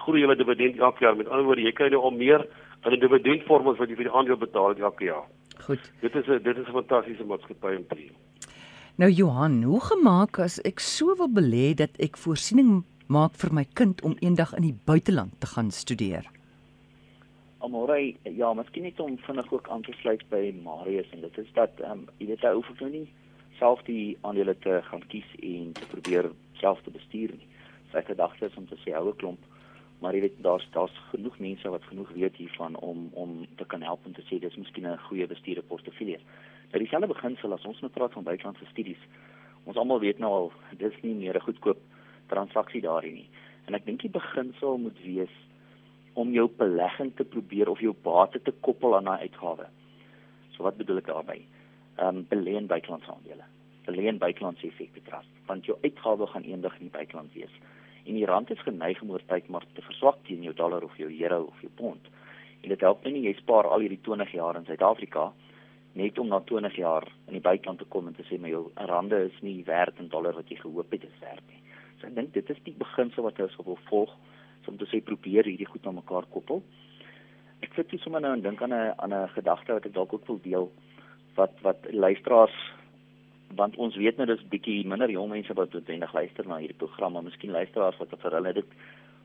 groei 0.06 0.22
hulle 0.26 0.36
dividend 0.36 0.80
elke 0.80 1.06
jaar. 1.06 1.16
Met 1.16 1.30
ander 1.30 1.46
woorde, 1.46 1.66
jy 1.66 1.74
kry 1.78 1.90
nou 1.90 2.02
al 2.08 2.18
meer 2.18 2.48
in 2.86 2.94
'n 2.94 3.00
dividendvorm 3.00 3.68
as 3.68 3.78
wat 3.78 3.90
jy 3.90 3.96
vir 3.96 4.10
die 4.10 4.18
aandeel 4.18 4.38
betaal 4.38 4.76
elke 4.76 5.06
jaar. 5.06 5.26
Goed. 5.68 5.92
Dit 6.02 6.16
is 6.16 6.28
'n 6.28 6.44
dit 6.44 6.58
is 6.58 6.68
'n 6.68 6.78
fantastiese 6.80 7.24
maatskappy 7.24 7.76
om 7.76 7.88
te 7.88 7.96
hê. 7.96 8.10
Nou 8.98 9.10
Johan, 9.10 9.64
hoe 9.64 9.80
gemaak 9.82 10.40
as 10.40 10.60
ek 10.62 10.80
so 10.80 11.16
wil 11.16 11.30
belê 11.30 11.74
dat 11.74 11.90
ek 12.00 12.18
voorsiening 12.18 12.84
maak 13.08 13.36
vir 13.36 13.54
my 13.54 13.66
kind 13.74 14.02
om 14.02 14.16
eendag 14.20 14.54
in 14.54 14.62
die 14.62 14.78
buiteland 14.86 15.40
te 15.40 15.48
gaan 15.48 15.72
studeer? 15.72 16.26
Amorey, 17.62 18.16
ja, 18.24 18.54
miskien 18.54 18.84
net 18.84 19.00
om 19.00 19.18
vinnig 19.18 19.52
ook 19.54 19.70
aan 19.70 19.82
te 19.82 19.94
sluit 20.02 20.24
by 20.30 20.54
Marius 20.64 21.10
en 21.12 21.22
dit 21.22 21.38
is 21.38 21.50
dat 21.54 21.72
ehm 21.80 21.92
um, 21.92 22.08
jy 22.18 22.28
weet 22.28 22.42
hy 22.42 22.54
hoef 22.54 22.70
ek 22.70 22.80
nou 22.80 22.92
nie 22.92 23.08
self 23.60 23.84
die 23.86 24.18
aandele 24.22 24.56
te 24.66 24.80
gaan 24.90 25.04
kies 25.08 25.28
en 25.42 25.74
te 25.78 25.88
probeer 25.94 26.32
self 26.62 26.82
te 26.82 26.94
bestuur 26.94 27.36
nie. 27.38 27.50
Sy 27.92 28.02
gedagte 28.08 28.50
is 28.50 28.58
om 28.58 28.66
te 28.68 28.78
sê 28.82 28.96
hou 28.98 29.08
'n 29.10 29.18
klomp, 29.22 29.44
maar 30.02 30.16
jy 30.18 30.22
weet 30.26 30.38
daar's 30.42 30.66
daar's 30.74 30.96
genoeg 31.12 31.38
mense 31.40 31.70
wat 31.70 31.84
genoeg 31.84 32.10
weet 32.18 32.36
hiervan 32.42 32.76
om 32.76 33.10
om 33.14 33.46
te 33.56 33.66
kan 33.66 33.82
help 33.86 34.06
en 34.06 34.16
te 34.18 34.24
sê 34.26 34.40
dis 34.42 34.58
miskien 34.58 34.88
'n 34.88 34.98
goeie 35.08 35.28
bestuurde 35.28 35.62
portefeulje. 35.62 36.20
Nou 36.72 36.80
dieselfde 36.84 37.08
beginsel 37.08 37.54
as 37.54 37.66
ons 37.66 37.82
nou 37.82 37.92
praat 37.92 38.14
van 38.14 38.24
buitelandse 38.24 38.66
studies. 38.66 39.02
Ons 39.64 39.78
almal 39.78 40.00
weet 40.00 40.20
nou 40.20 40.32
al 40.32 40.52
dis 40.78 41.02
nie 41.02 41.14
meer 41.14 41.36
'n 41.36 41.48
goedkoop 41.48 41.78
transaksie 42.28 42.82
daarin 42.82 43.14
nie. 43.14 43.30
En 43.68 43.74
ek 43.74 43.86
dink 43.86 44.02
die 44.02 44.10
beginsel 44.10 44.78
moet 44.78 45.00
wees 45.06 45.36
om 46.14 46.32
jou 46.32 46.50
belegging 46.58 47.16
te 47.16 47.24
probeer 47.24 47.70
of 47.70 47.80
jou 47.80 47.94
bate 48.04 48.42
te 48.42 48.52
koppel 48.52 48.96
aan 48.96 49.04
daai 49.04 49.20
uitgawe. 49.20 49.68
So 50.56 50.64
wat 50.64 50.78
bedoel 50.78 50.98
ek 50.98 51.06
daarmee? 51.06 51.46
Ehm 51.98 52.18
um, 52.18 52.26
belê 52.30 52.56
in 52.58 52.68
buitelandse 52.68 53.12
aandele. 53.12 53.44
Belê 53.86 54.08
in 54.08 54.18
buitelandse 54.18 54.68
effekte 54.68 55.02
trust, 55.04 55.30
want 55.46 55.66
jou 55.66 55.78
uitgawe 55.82 56.28
gaan 56.28 56.44
eendag 56.44 56.74
in 56.80 56.90
die 56.90 56.98
buiteland 56.98 57.34
wees. 57.34 57.54
En 58.06 58.14
die 58.18 58.26
rand 58.26 58.50
is 58.52 58.64
geneig 58.66 59.02
om 59.02 59.12
oor 59.12 59.24
tyd 59.28 59.48
maar 59.48 59.66
te 59.76 59.82
verswak 59.82 60.24
teen 60.28 60.44
jou 60.44 60.54
dollar 60.54 60.84
of 60.84 60.98
jou 60.98 61.10
euro 61.10 61.44
of 61.44 61.62
jou 61.62 61.72
pond. 61.76 62.08
En 62.62 62.70
dit 62.70 62.82
help 62.82 63.06
nie 63.06 63.26
jy 63.26 63.34
spaar 63.38 63.68
al 63.68 63.80
hierdie 63.80 64.02
20 64.02 64.32
jaar 64.38 64.58
in 64.58 64.66
Suid-Afrika 64.66 65.32
net 65.94 66.20
om 66.20 66.30
na 66.32 66.40
20 66.48 66.76
jaar 66.80 67.08
in 67.28 67.36
die 67.36 67.44
buiteland 67.44 67.80
te 67.80 67.86
kom 67.86 68.08
en 68.08 68.16
te 68.16 68.24
sê 68.30 68.40
my 68.40 68.50
jou 68.50 68.70
rande 68.76 69.26
is 69.28 69.40
nie 69.42 69.64
werd 69.68 70.00
in 70.00 70.08
dollar 70.10 70.38
wat 70.38 70.50
jy 70.50 70.58
gehoop 70.62 70.92
het 70.92 71.02
dit 71.02 71.10
is 71.10 71.24
werd 71.24 71.44
nie. 71.50 71.60
So 72.00 72.08
ek 72.08 72.16
dink 72.16 72.34
dit 72.34 72.50
is 72.50 72.62
die 72.66 72.76
beginsel 72.78 73.28
wat 73.28 73.40
ons 73.40 73.58
wil 73.66 73.80
volg 73.90 74.14
om 74.70 74.78
te 74.78 74.88
sê 74.88 75.02
probeer 75.04 75.48
hierdie 75.50 75.68
goed 75.68 75.88
aan 75.88 75.98
mekaar 75.98 76.28
koppel. 76.32 76.62
Ek 77.66 77.74
sit 77.76 77.92
hier 77.92 78.02
sommer 78.04 78.22
nou 78.24 78.32
en 78.38 78.44
dink 78.46 78.62
aan 78.62 78.74
'n 78.74 78.94
aan 78.98 79.14
'n 79.14 79.34
gedagte 79.36 79.74
wat 79.74 79.86
ek 79.86 79.94
dalk 79.94 80.14
ook 80.14 80.28
wil 80.28 80.40
deel 80.42 80.72
wat 81.36 81.54
wat 81.62 81.86
luisteraars 81.92 82.56
want 83.56 83.76
ons 83.82 83.96
weet 84.00 84.18
nou 84.18 84.28
dis 84.30 84.44
bietjie 84.52 84.82
minder 84.88 85.12
jong 85.12 85.30
mense 85.32 85.54
wat 85.58 85.74
noodwendig 85.74 86.14
luister 86.14 86.48
na 86.48 86.60
hierdie 86.62 86.78
program, 86.78 87.14
maar 87.16 87.26
miskien 87.26 87.54
luisteraars 87.56 88.00
wat 88.00 88.14
vir 88.24 88.38
hulle 88.38 88.54
dit 88.60 88.78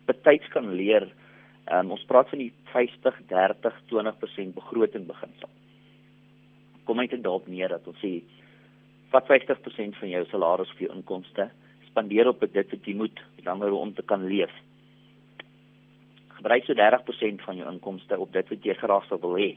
betyds 0.06 0.48
kan 0.54 0.72
leer. 0.78 1.08
Um, 1.66 1.90
ons 1.96 2.04
praat 2.06 2.30
van 2.30 2.42
die 2.42 2.52
50 2.72 3.22
30 3.30 3.78
20% 3.90 4.54
begroting 4.54 5.06
beginsel. 5.08 5.50
Kom 6.86 7.02
dit 7.02 7.22
daarop 7.22 7.48
neer 7.50 7.74
dat 7.74 7.86
ons 7.90 7.98
sê 8.02 8.20
vat 9.10 9.26
50% 9.30 9.98
van 10.00 10.10
jou 10.10 10.24
salaris 10.30 10.70
of 10.70 10.82
jou 10.82 10.90
inkomste 10.94 11.48
spandeer 11.88 12.28
op 12.28 12.42
dit 12.42 12.72
wat 12.74 12.86
jy 12.86 12.94
moet 12.94 13.22
langer 13.46 13.74
om 13.74 13.94
te 13.94 14.02
kan 14.02 14.26
leef. 14.28 14.52
Gebruik 16.36 16.66
so 16.66 16.76
30% 16.76 17.42
van 17.46 17.62
jou 17.62 17.70
inkomste 17.70 18.18
op 18.20 18.32
dit 18.34 18.52
wat 18.52 18.68
jy 18.68 18.74
graag 18.76 19.06
sou 19.08 19.18
wil 19.22 19.38
hê, 19.40 19.54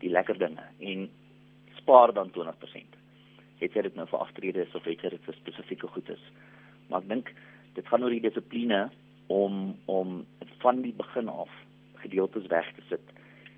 die 0.00 0.12
lekker 0.12 0.38
dinge 0.38 0.64
en 0.78 1.08
spaar 1.80 2.14
dan 2.14 2.30
20%. 2.36 2.97
Het 3.58 3.74
jy 3.74 3.82
dit 3.88 3.94
nou 3.98 4.06
vir 4.06 4.18
aftrede 4.18 4.64
is 4.66 4.74
of 4.74 4.84
het 4.84 5.02
jy 5.02 5.10
dit 5.16 5.24
vir 5.26 5.38
spesifieke 5.40 5.90
goed 5.94 6.10
is. 6.14 6.24
Maar 6.88 7.02
ek 7.02 7.08
dink 7.08 7.32
dit 7.74 7.86
gaan 7.86 8.04
oor 8.04 8.14
die 8.14 8.24
dissipline 8.24 8.88
om 9.28 9.76
om 9.86 10.24
van 10.62 10.82
die 10.82 10.94
begin 10.96 11.28
af 11.28 11.50
gedeeltes 12.02 12.46
weg 12.46 12.70
te 12.74 12.82
sit. 12.88 13.14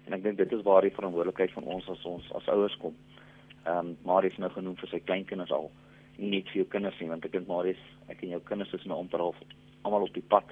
En 0.06 0.16
ek 0.16 0.22
dink 0.22 0.40
dit 0.40 0.52
is 0.52 0.64
waar 0.66 0.82
die 0.82 0.94
verantwoordelikheid 0.96 1.52
van 1.52 1.68
ons 1.76 1.88
as 1.88 2.04
ons 2.08 2.32
as 2.38 2.48
ouers 2.48 2.76
kom. 2.82 2.96
Ehm 3.66 3.92
um, 3.92 3.96
Marius 4.08 4.38
nou 4.38 4.50
genoem 4.50 4.76
vir 4.80 4.88
sy 4.88 5.00
kleinkinders 5.04 5.52
al 5.52 5.70
nie 6.20 6.42
vir 6.50 6.60
jou 6.60 6.66
kinders 6.72 6.98
nie 7.00 7.08
want 7.08 7.24
ek 7.24 7.32
dink 7.32 7.48
Marius 7.48 7.80
ek 8.12 8.24
en 8.24 8.34
jou 8.34 8.40
kinders 8.48 8.72
is 8.76 8.84
nou 8.88 8.98
al 9.00 9.34
almal 9.82 10.04
op 10.04 10.14
die 10.14 10.26
pad. 10.28 10.44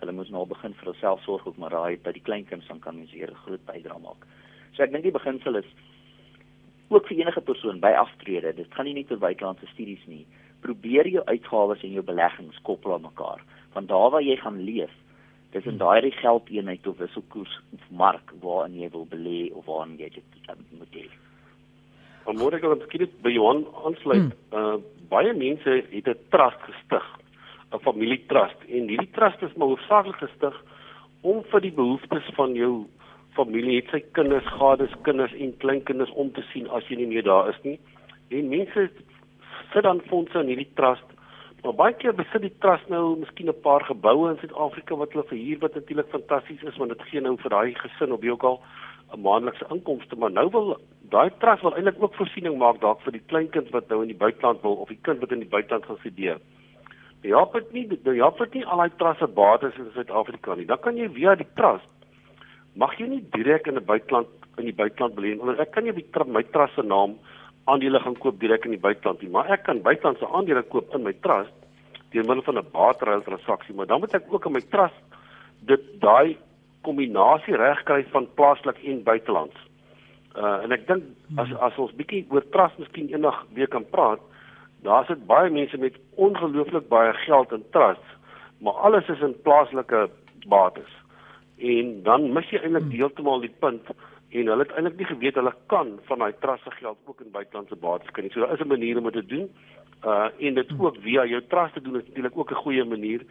Hulle 0.00 0.12
moet 0.12 0.30
nou 0.30 0.44
begin 0.46 0.74
vir 0.78 0.92
hulself 0.92 1.22
sorg 1.24 1.46
ook 1.46 1.56
maar 1.58 1.72
raai 1.72 1.96
dat 2.02 2.14
die 2.14 2.22
kleinkinders 2.22 2.68
dan 2.68 2.80
kan 2.80 2.96
mens 2.96 3.10
hier 3.10 3.30
'n 3.30 3.42
groot 3.44 3.64
bydrae 3.66 3.98
maak. 3.98 4.26
So 4.74 4.82
ek 4.82 4.92
dink 4.92 5.04
die 5.04 5.18
beginsel 5.18 5.56
is 5.56 5.70
ook 6.88 7.06
vir 7.06 7.20
enige 7.20 7.40
persoon 7.40 7.80
by 7.80 7.92
aftrede. 8.00 8.54
Dit 8.56 8.72
gaan 8.74 8.88
nie 8.88 8.94
net 8.94 9.10
oor 9.10 9.20
buitelandse 9.22 9.66
studies 9.72 10.04
nie. 10.06 10.24
Probeer 10.64 11.08
jou 11.08 11.24
uitgawes 11.24 11.82
en 11.82 11.92
jou 11.92 12.04
beleggings 12.04 12.58
koppel 12.62 12.94
aan 12.94 13.06
mekaar. 13.06 13.44
Van 13.76 13.86
daar 13.86 14.10
waar 14.10 14.24
jy 14.24 14.36
gaan 14.36 14.60
leef, 14.64 14.92
dis 15.52 15.68
in 15.68 15.78
daai 15.80 16.10
geldeenheid 16.10 16.86
of 16.86 16.98
wisselkoers 16.98 17.60
of 17.72 17.84
mark 17.90 18.32
waarin 18.42 18.76
jy 18.76 18.90
wil 18.92 19.06
belê 19.08 19.48
of 19.52 19.64
waarin 19.68 19.96
jy 20.00 20.10
dit 20.18 20.52
moet 20.78 20.92
hê. 20.92 21.06
Maar 22.26 22.36
moet 22.36 22.58
ek 22.58 22.66
net 22.68 22.82
skiet 22.88 23.14
by 23.24 23.32
Johan 23.32 23.64
aansluit. 23.84 24.32
Hmm. 24.52 24.58
Uh 24.58 24.96
baie 25.08 25.32
mense 25.32 25.64
het 25.64 26.08
'n 26.08 26.18
trust 26.28 26.60
gestig, 26.68 27.04
'n 27.72 27.80
familietrust 27.80 28.60
en 28.68 28.88
hierdie 28.88 29.10
trust 29.16 29.42
is 29.42 29.54
maar 29.56 29.68
hoofsaaklik 29.68 30.20
gestig 30.20 30.54
om 31.22 31.42
vir 31.50 31.60
die 31.60 31.72
behoeftes 31.72 32.28
van 32.36 32.52
jou 32.54 32.86
familie, 33.38 33.78
het 33.80 33.92
sy 33.94 34.00
kinders, 34.18 34.48
gades, 34.58 34.96
kinders 35.06 35.34
en 35.38 35.54
kleinkinders 35.62 36.10
om 36.22 36.32
te 36.34 36.44
sien 36.52 36.66
as 36.74 36.86
jy 36.90 36.98
nie 37.00 37.12
meer 37.12 37.26
daar 37.26 37.52
is 37.52 37.60
nie. 37.64 37.78
En 38.34 38.50
mense 38.50 38.88
sit 39.72 39.86
dan 39.86 40.02
fondse 40.10 40.42
in 40.42 40.50
hierdie 40.52 40.70
trust. 40.80 41.14
Maar 41.62 41.74
baie 41.78 41.94
keer 41.98 42.14
besit 42.14 42.44
die 42.44 42.54
trust 42.62 42.90
nou 42.92 43.18
miskien 43.18 43.50
'n 43.50 43.62
paar 43.62 43.84
geboue 43.84 44.30
in 44.30 44.38
Suid-Afrika 44.38 44.94
wat 44.94 45.12
hulle 45.12 45.30
verhuur 45.30 45.58
wat 45.64 45.74
natuurlik 45.74 46.10
fantasties 46.10 46.62
is 46.62 46.76
want 46.76 46.90
dit 46.94 47.02
gee 47.10 47.20
nou 47.20 47.36
vir 47.36 47.50
daai 47.50 47.74
gesin 47.74 48.12
op 48.12 48.20
wie 48.22 48.32
ook 48.32 48.44
al 48.44 48.60
'n 49.12 49.20
maandelikse 49.20 49.66
inkomste, 49.70 50.16
maar 50.16 50.30
nou 50.30 50.48
wil 50.50 50.76
daai 51.10 51.30
trust 51.38 51.62
wil 51.62 51.74
eintlik 51.74 52.02
ook 52.02 52.14
voorsiening 52.14 52.58
maak 52.58 52.80
dalk 52.80 53.00
vir 53.00 53.12
die 53.12 53.26
kleinkind 53.26 53.70
wat 53.70 53.88
nou 53.88 54.02
in 54.02 54.08
die 54.08 54.22
buiteland 54.24 54.62
wil 54.62 54.76
of 54.76 54.88
die 54.88 55.02
kind 55.02 55.20
wat 55.20 55.32
in 55.32 55.40
die 55.40 55.48
buiteland 55.48 55.84
gaan 55.84 55.98
studeer. 55.98 56.38
Ja, 57.22 57.44
dit 57.52 57.72
nie 57.72 57.88
ja, 58.14 58.30
dit 58.30 58.54
nie 58.54 58.66
al 58.66 58.76
daai 58.76 58.96
trust 58.96 59.18
se 59.18 59.26
bates 59.26 59.76
in 59.76 59.90
Suid-Afrika 59.94 60.54
nie. 60.54 60.66
Dan 60.66 60.78
kan 60.78 60.96
jy 60.96 61.08
via 61.08 61.34
die 61.34 61.52
trust 61.54 61.88
mag 62.78 62.94
jy 62.98 63.08
nie 63.10 63.24
direk 63.34 63.66
in 63.66 63.76
'n 63.76 63.84
buiteland 63.84 64.28
in 64.58 64.64
die 64.64 64.74
buiteland 64.74 65.14
belê 65.14 65.34
nie. 65.34 65.60
Ek 65.60 65.72
kan 65.72 65.84
nie 65.84 65.92
die 65.92 66.06
my 66.26 66.42
trust 66.42 66.74
se 66.74 66.82
naam 66.82 67.18
aandele 67.66 68.00
gaan 68.00 68.18
koop 68.18 68.40
direk 68.40 68.64
in 68.64 68.74
die 68.76 68.84
buiteland 68.86 69.22
nie, 69.22 69.30
maar 69.30 69.50
ek 69.50 69.64
kan 69.64 69.82
buitelandse 69.82 70.26
aandele 70.26 70.62
koop 70.62 70.94
in 70.94 71.02
my 71.02 71.12
trust 71.22 71.52
deur 72.12 72.24
middel 72.24 72.42
van 72.42 72.58
'n 72.58 72.70
barter 72.72 73.22
transaksie, 73.22 73.74
maar 73.74 73.86
dan 73.86 74.00
moet 74.00 74.14
ek 74.14 74.32
ook 74.32 74.46
in 74.46 74.52
my 74.52 74.60
trust 74.60 75.00
dit 75.66 75.82
daai 76.00 76.36
kombinasie 76.82 77.56
reg 77.56 77.82
kry 77.84 78.04
van 78.12 78.28
plaaslik 78.34 78.78
en 78.84 79.02
buitelands. 79.02 79.56
Uh 80.36 80.62
en 80.64 80.72
ek 80.72 80.86
dink 80.86 81.04
as 81.36 81.52
as 81.60 81.78
ons 81.78 81.92
bietjie 81.92 82.26
oor 82.30 82.44
trust 82.50 82.78
miskien 82.78 83.08
eendag 83.08 83.44
weer 83.54 83.68
kan 83.68 83.84
praat, 83.90 84.20
daar's 84.82 85.08
dit 85.08 85.26
baie 85.26 85.50
mense 85.50 85.76
met 85.76 85.94
ongelooflik 86.16 86.88
baie 86.88 87.12
geld 87.26 87.52
in 87.52 87.64
trusts, 87.70 88.16
maar 88.60 88.72
alles 88.72 89.08
is 89.08 89.20
in 89.20 89.34
plaaslike 89.42 90.08
bates. 90.46 90.92
En 91.58 92.02
dan 92.02 92.32
mis 92.32 92.50
jy 92.50 92.60
eintlik 92.62 92.90
deeltemal 92.90 93.40
die 93.40 93.54
punt 93.60 93.90
en 94.28 94.50
hulle 94.52 94.64
het 94.64 94.74
eintlik 94.76 94.98
nie 95.00 95.08
geweet 95.08 95.38
hulle 95.40 95.54
kan 95.72 95.96
van 96.06 96.22
daai 96.22 96.34
trust 96.42 96.64
se 96.64 96.70
geld 96.76 96.98
ook 97.06 97.20
in 97.24 97.32
buitelandse 97.34 97.76
bates 97.76 98.10
kry. 98.12 98.28
So 98.30 98.40
daar 98.40 98.54
is 98.54 98.60
'n 98.60 98.68
manier 98.68 98.98
om 98.98 99.10
dit 99.10 99.12
te 99.12 99.26
doen. 99.26 99.50
Uh 100.04 100.28
en 100.38 100.54
dit 100.54 100.72
ook 100.78 100.96
via 101.02 101.24
jou 101.26 101.42
trust 101.48 101.74
te 101.74 101.80
doen 101.80 101.96
is 101.96 102.06
natuurlik 102.06 102.38
ook 102.38 102.50
'n 102.50 102.62
goeie 102.64 102.84
manier 102.84 103.26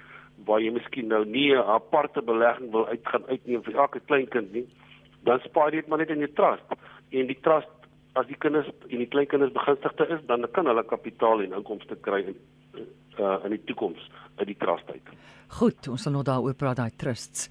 waar 0.46 0.62
jy 0.62 0.72
miskien 0.72 1.08
nou 1.08 1.26
nie 1.26 1.54
'n 1.54 1.64
aparte 1.78 2.22
belegging 2.22 2.72
wil 2.72 2.88
uitgaan 2.88 3.26
uitneem 3.28 3.64
vir 3.64 3.76
elke 3.76 4.00
kleinkind 4.00 4.52
nie, 4.52 4.68
dan 5.24 5.40
spaar 5.40 5.72
jy 5.72 5.82
dit 5.82 5.88
maar 5.88 5.98
net 5.98 6.10
in 6.10 6.20
jou 6.20 6.34
trust. 6.34 6.66
En 7.10 7.28
die 7.28 7.40
trust 7.42 7.70
as 8.14 8.28
die 8.28 8.38
kinders 8.38 8.68
en 8.90 8.98
die 8.98 9.08
kleinkinders 9.08 9.52
begunstigde 9.52 10.08
is, 10.08 10.26
dan 10.26 10.46
kan 10.52 10.66
hulle 10.66 10.84
kapitaal 10.84 11.42
en 11.42 11.54
inkomste 11.54 11.96
kry 11.96 12.24
in 12.26 12.36
uh, 13.20 13.38
in 13.44 13.56
die 13.56 13.64
toekoms 13.66 14.10
uit 14.36 14.48
die 14.48 14.58
trust 14.58 14.90
uit. 14.92 15.12
Goed, 15.60 15.88
ons 15.88 16.04
sal 16.04 16.12
nog 16.12 16.26
daaroor 16.28 16.56
praat 16.58 16.82
daai 16.82 16.92
trusts. 16.98 17.48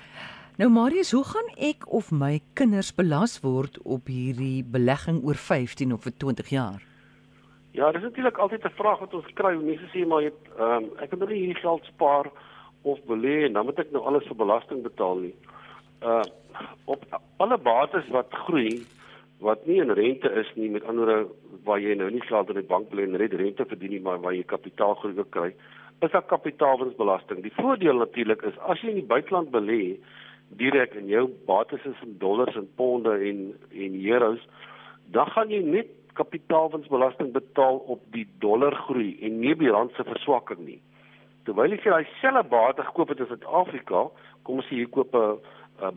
Nou 0.56 0.70
Marius, 0.72 1.10
hoe 1.12 1.24
gaan 1.28 1.48
ek 1.60 1.82
of 1.92 2.06
my 2.16 2.38
kinders 2.56 2.88
belas 2.96 3.34
word 3.44 3.74
op 3.84 4.06
hierdie 4.08 4.64
belegging 4.64 5.18
oor 5.20 5.36
15 5.36 5.92
of 5.92 6.06
20 6.08 6.48
jaar? 6.48 6.78
Ja, 7.76 7.90
dis 7.92 8.00
natuurlik 8.00 8.38
altyd 8.40 8.64
'n 8.64 8.78
vraag 8.78 9.02
wat 9.04 9.14
ons 9.14 9.28
kry. 9.34 9.52
Mense 9.52 9.84
sê 9.92 10.06
maar 10.06 10.22
jy 10.22 10.32
ehm 10.56 10.84
um, 10.84 10.84
ek 10.96 11.10
kan 11.10 11.18
nou 11.18 11.28
nie 11.28 11.42
hierdie 11.42 11.60
geld 11.60 11.84
spaar 11.84 12.30
of 12.82 12.98
belê 13.04 13.44
en 13.44 13.52
dan 13.52 13.64
moet 13.64 13.78
ek 13.78 13.92
nou 13.92 14.02
alles 14.04 14.24
vir 14.24 14.36
belasting 14.36 14.82
betaal 14.82 15.16
nie. 15.26 15.34
Uh 16.00 16.24
op 16.84 17.04
alle 17.36 17.58
bates 17.58 18.08
wat 18.08 18.32
groei 18.32 18.86
wat 19.40 19.66
nie 19.66 19.80
in 19.80 19.90
rente 19.90 20.32
is 20.32 20.48
nie 20.54 20.70
met 20.70 20.84
ander 20.84 21.26
waar 21.64 21.80
jy 21.80 21.94
nou 21.94 22.10
nie 22.10 22.24
geld 22.32 22.48
in 22.48 22.54
die 22.54 22.70
bank 22.72 22.88
belê 22.88 23.02
en 23.02 23.10
net 23.12 23.32
rente 23.32 23.64
verdien 23.64 23.90
nie 23.90 24.00
maar 24.00 24.20
waar 24.20 24.32
jy 24.32 24.44
kapitaal 24.44 24.94
groei 24.94 25.24
kry 25.30 25.52
is 26.00 26.10
daar 26.10 26.24
kapitaalwinsbelasting. 26.24 27.42
Die 27.42 27.56
voordeel 27.60 27.96
natuurlik 27.96 28.42
is 28.42 28.58
as 28.58 28.80
jy 28.80 28.88
in 28.88 29.00
die 29.04 29.12
buiteland 29.12 29.50
belê 29.50 29.96
direk 30.48 30.94
in 30.94 31.06
jou 31.06 31.26
bates 31.46 31.84
is 31.84 32.02
in 32.02 32.16
dollars 32.18 32.56
en 32.56 32.68
ponde 32.74 33.10
en 33.10 33.54
en 33.72 34.00
euros, 34.06 34.48
dan 35.10 35.26
gaan 35.26 35.50
jy 35.50 35.62
net 35.62 35.92
kapitaalwinsbelasting 36.12 37.32
betaal 37.32 37.76
op 37.76 38.00
die 38.12 38.26
dollar 38.38 38.74
groei 38.86 39.16
en 39.20 39.40
nie 39.40 39.54
die 39.54 39.70
rand 39.70 39.92
se 39.96 40.04
verswakking 40.04 40.64
nie. 40.64 40.80
Terwyl 41.44 41.70
jy 41.70 41.82
daai 41.84 42.08
selfe 42.20 42.48
bate 42.48 42.82
gekoop 42.82 43.08
het 43.08 43.20
in 43.20 43.26
Suid-Afrika, 43.26 44.08
kom 44.42 44.62
ons 44.62 44.66
sê 44.70 44.80
jy 44.80 44.88
koop 44.90 45.14
'n 45.14 45.38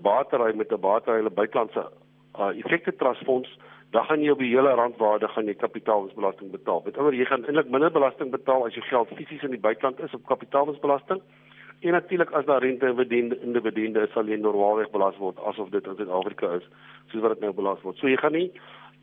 batery 0.02 0.56
met 0.56 0.72
'n 0.72 0.82
in 1.20 1.26
'n 1.26 1.34
buitelandse 1.34 1.92
uh, 2.40 2.52
effekte 2.64 2.96
trustfonds 2.96 3.50
dan 3.90 4.06
gaan 4.06 4.22
jy 4.22 4.30
op 4.30 4.42
die 4.42 4.52
hele 4.54 4.74
randwaarde 4.78 5.28
gaan 5.28 5.48
jy 5.50 5.56
kapitaalwinsbelasting 5.58 6.52
betaal. 6.52 6.82
Met 6.86 6.98
ander 6.98 7.16
jy 7.18 7.26
gaan 7.26 7.46
eintlik 7.46 7.72
minder 7.74 7.92
belasting 7.92 8.30
betaal 8.32 8.68
as 8.68 8.76
jou 8.78 8.86
geld 8.86 9.14
fisies 9.18 9.44
in 9.44 9.56
die 9.56 9.64
buiteland 9.64 10.00
is 10.06 10.14
op 10.14 10.28
kapitaalwinsbelasting. 10.30 11.22
En 11.80 11.92
natuurlik 11.92 12.32
as 12.32 12.46
daar 12.46 12.62
rente 12.62 12.86
en 12.86 13.54
dividende 13.54 14.02
is, 14.04 14.12
sal 14.12 14.28
jy 14.28 14.36
normaalweg 14.36 14.90
belas 14.92 15.16
word 15.18 15.38
asof 15.48 15.70
dit 15.72 15.86
in 15.88 15.96
Suid-Afrika 15.96 16.52
is, 16.58 16.66
soos 17.12 17.24
wat 17.24 17.38
dit 17.38 17.46
nou 17.46 17.54
belas 17.56 17.80
word. 17.86 17.96
So 18.02 18.12
jy 18.12 18.18
gaan 18.20 18.36
nie 18.36 18.50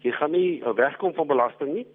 jy 0.04 0.12
gaan 0.12 0.34
nie 0.36 0.60
uh, 0.60 0.74
wegkom 0.76 1.14
van 1.16 1.30
belasting 1.30 1.72
nie, 1.72 1.86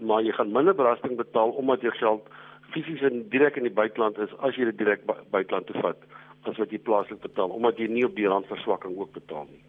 maar 0.00 0.24
jy 0.24 0.32
gaan 0.32 0.54
minder 0.54 0.74
belasting 0.74 1.18
betaal 1.18 1.52
omdat 1.60 1.84
jou 1.84 1.92
geld 1.98 2.30
fisies 2.72 3.04
en 3.04 3.26
direk 3.28 3.58
in 3.60 3.68
die 3.68 3.74
buiteland 3.74 4.16
is 4.24 4.32
as 4.40 4.56
jy 4.56 4.70
dit 4.70 4.80
direk 4.80 5.04
buiteland 5.34 5.68
toe 5.68 5.76
vat 5.84 6.08
as 6.48 6.56
wat 6.58 6.72
jy 6.72 6.80
plaaslik 6.80 7.20
betaal 7.22 7.52
omdat 7.52 7.76
jy 7.78 7.90
nie 7.92 8.06
op 8.08 8.16
die 8.16 8.26
randverswakking 8.26 8.96
ook 8.96 9.12
betaal 9.18 9.44
nie. 9.50 9.60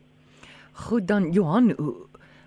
Goed 0.88 1.08
dan 1.12 1.30
Johan, 1.36 1.76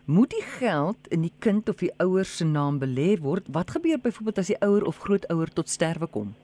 moet 0.06 0.32
die 0.32 0.42
geld 0.56 1.12
in 1.12 1.28
die 1.28 1.34
kind 1.44 1.68
of 1.68 1.84
die 1.84 1.92
ouers 2.02 2.38
se 2.40 2.48
naam 2.48 2.80
belê 2.80 3.14
word? 3.20 3.52
Wat 3.52 3.76
gebeur 3.76 4.00
byvoorbeeld 4.02 4.42
as 4.42 4.50
die 4.54 4.58
ouer 4.64 4.88
of 4.88 5.04
grootouer 5.04 5.52
tot 5.52 5.68
sterwe 5.68 6.08
kom? 6.08 6.34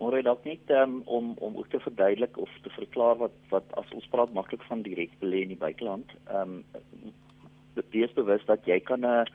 Maar 0.00 0.22
dalk 0.22 0.44
net 0.44 0.70
um, 0.72 1.02
om 1.04 1.34
om 1.38 1.56
ook 1.56 1.68
te 1.68 1.80
verduidelik 1.80 2.38
of 2.40 2.50
te 2.62 2.70
verklaar 2.70 3.16
wat 3.16 3.36
wat 3.48 3.74
as 3.76 3.90
ons 3.92 4.08
praat 4.08 4.32
maklik 4.32 4.62
van 4.68 4.82
direk 4.82 5.12
belê 5.20 5.42
in 5.44 5.52
die 5.54 5.64
buiteland. 5.66 6.12
Ehm 6.28 6.62
um, 6.62 7.12
dit 7.74 7.94
is 8.04 8.12
bewus 8.12 8.44
dat 8.46 8.64
jy 8.66 8.80
kan 8.80 9.04
'n 9.04 9.26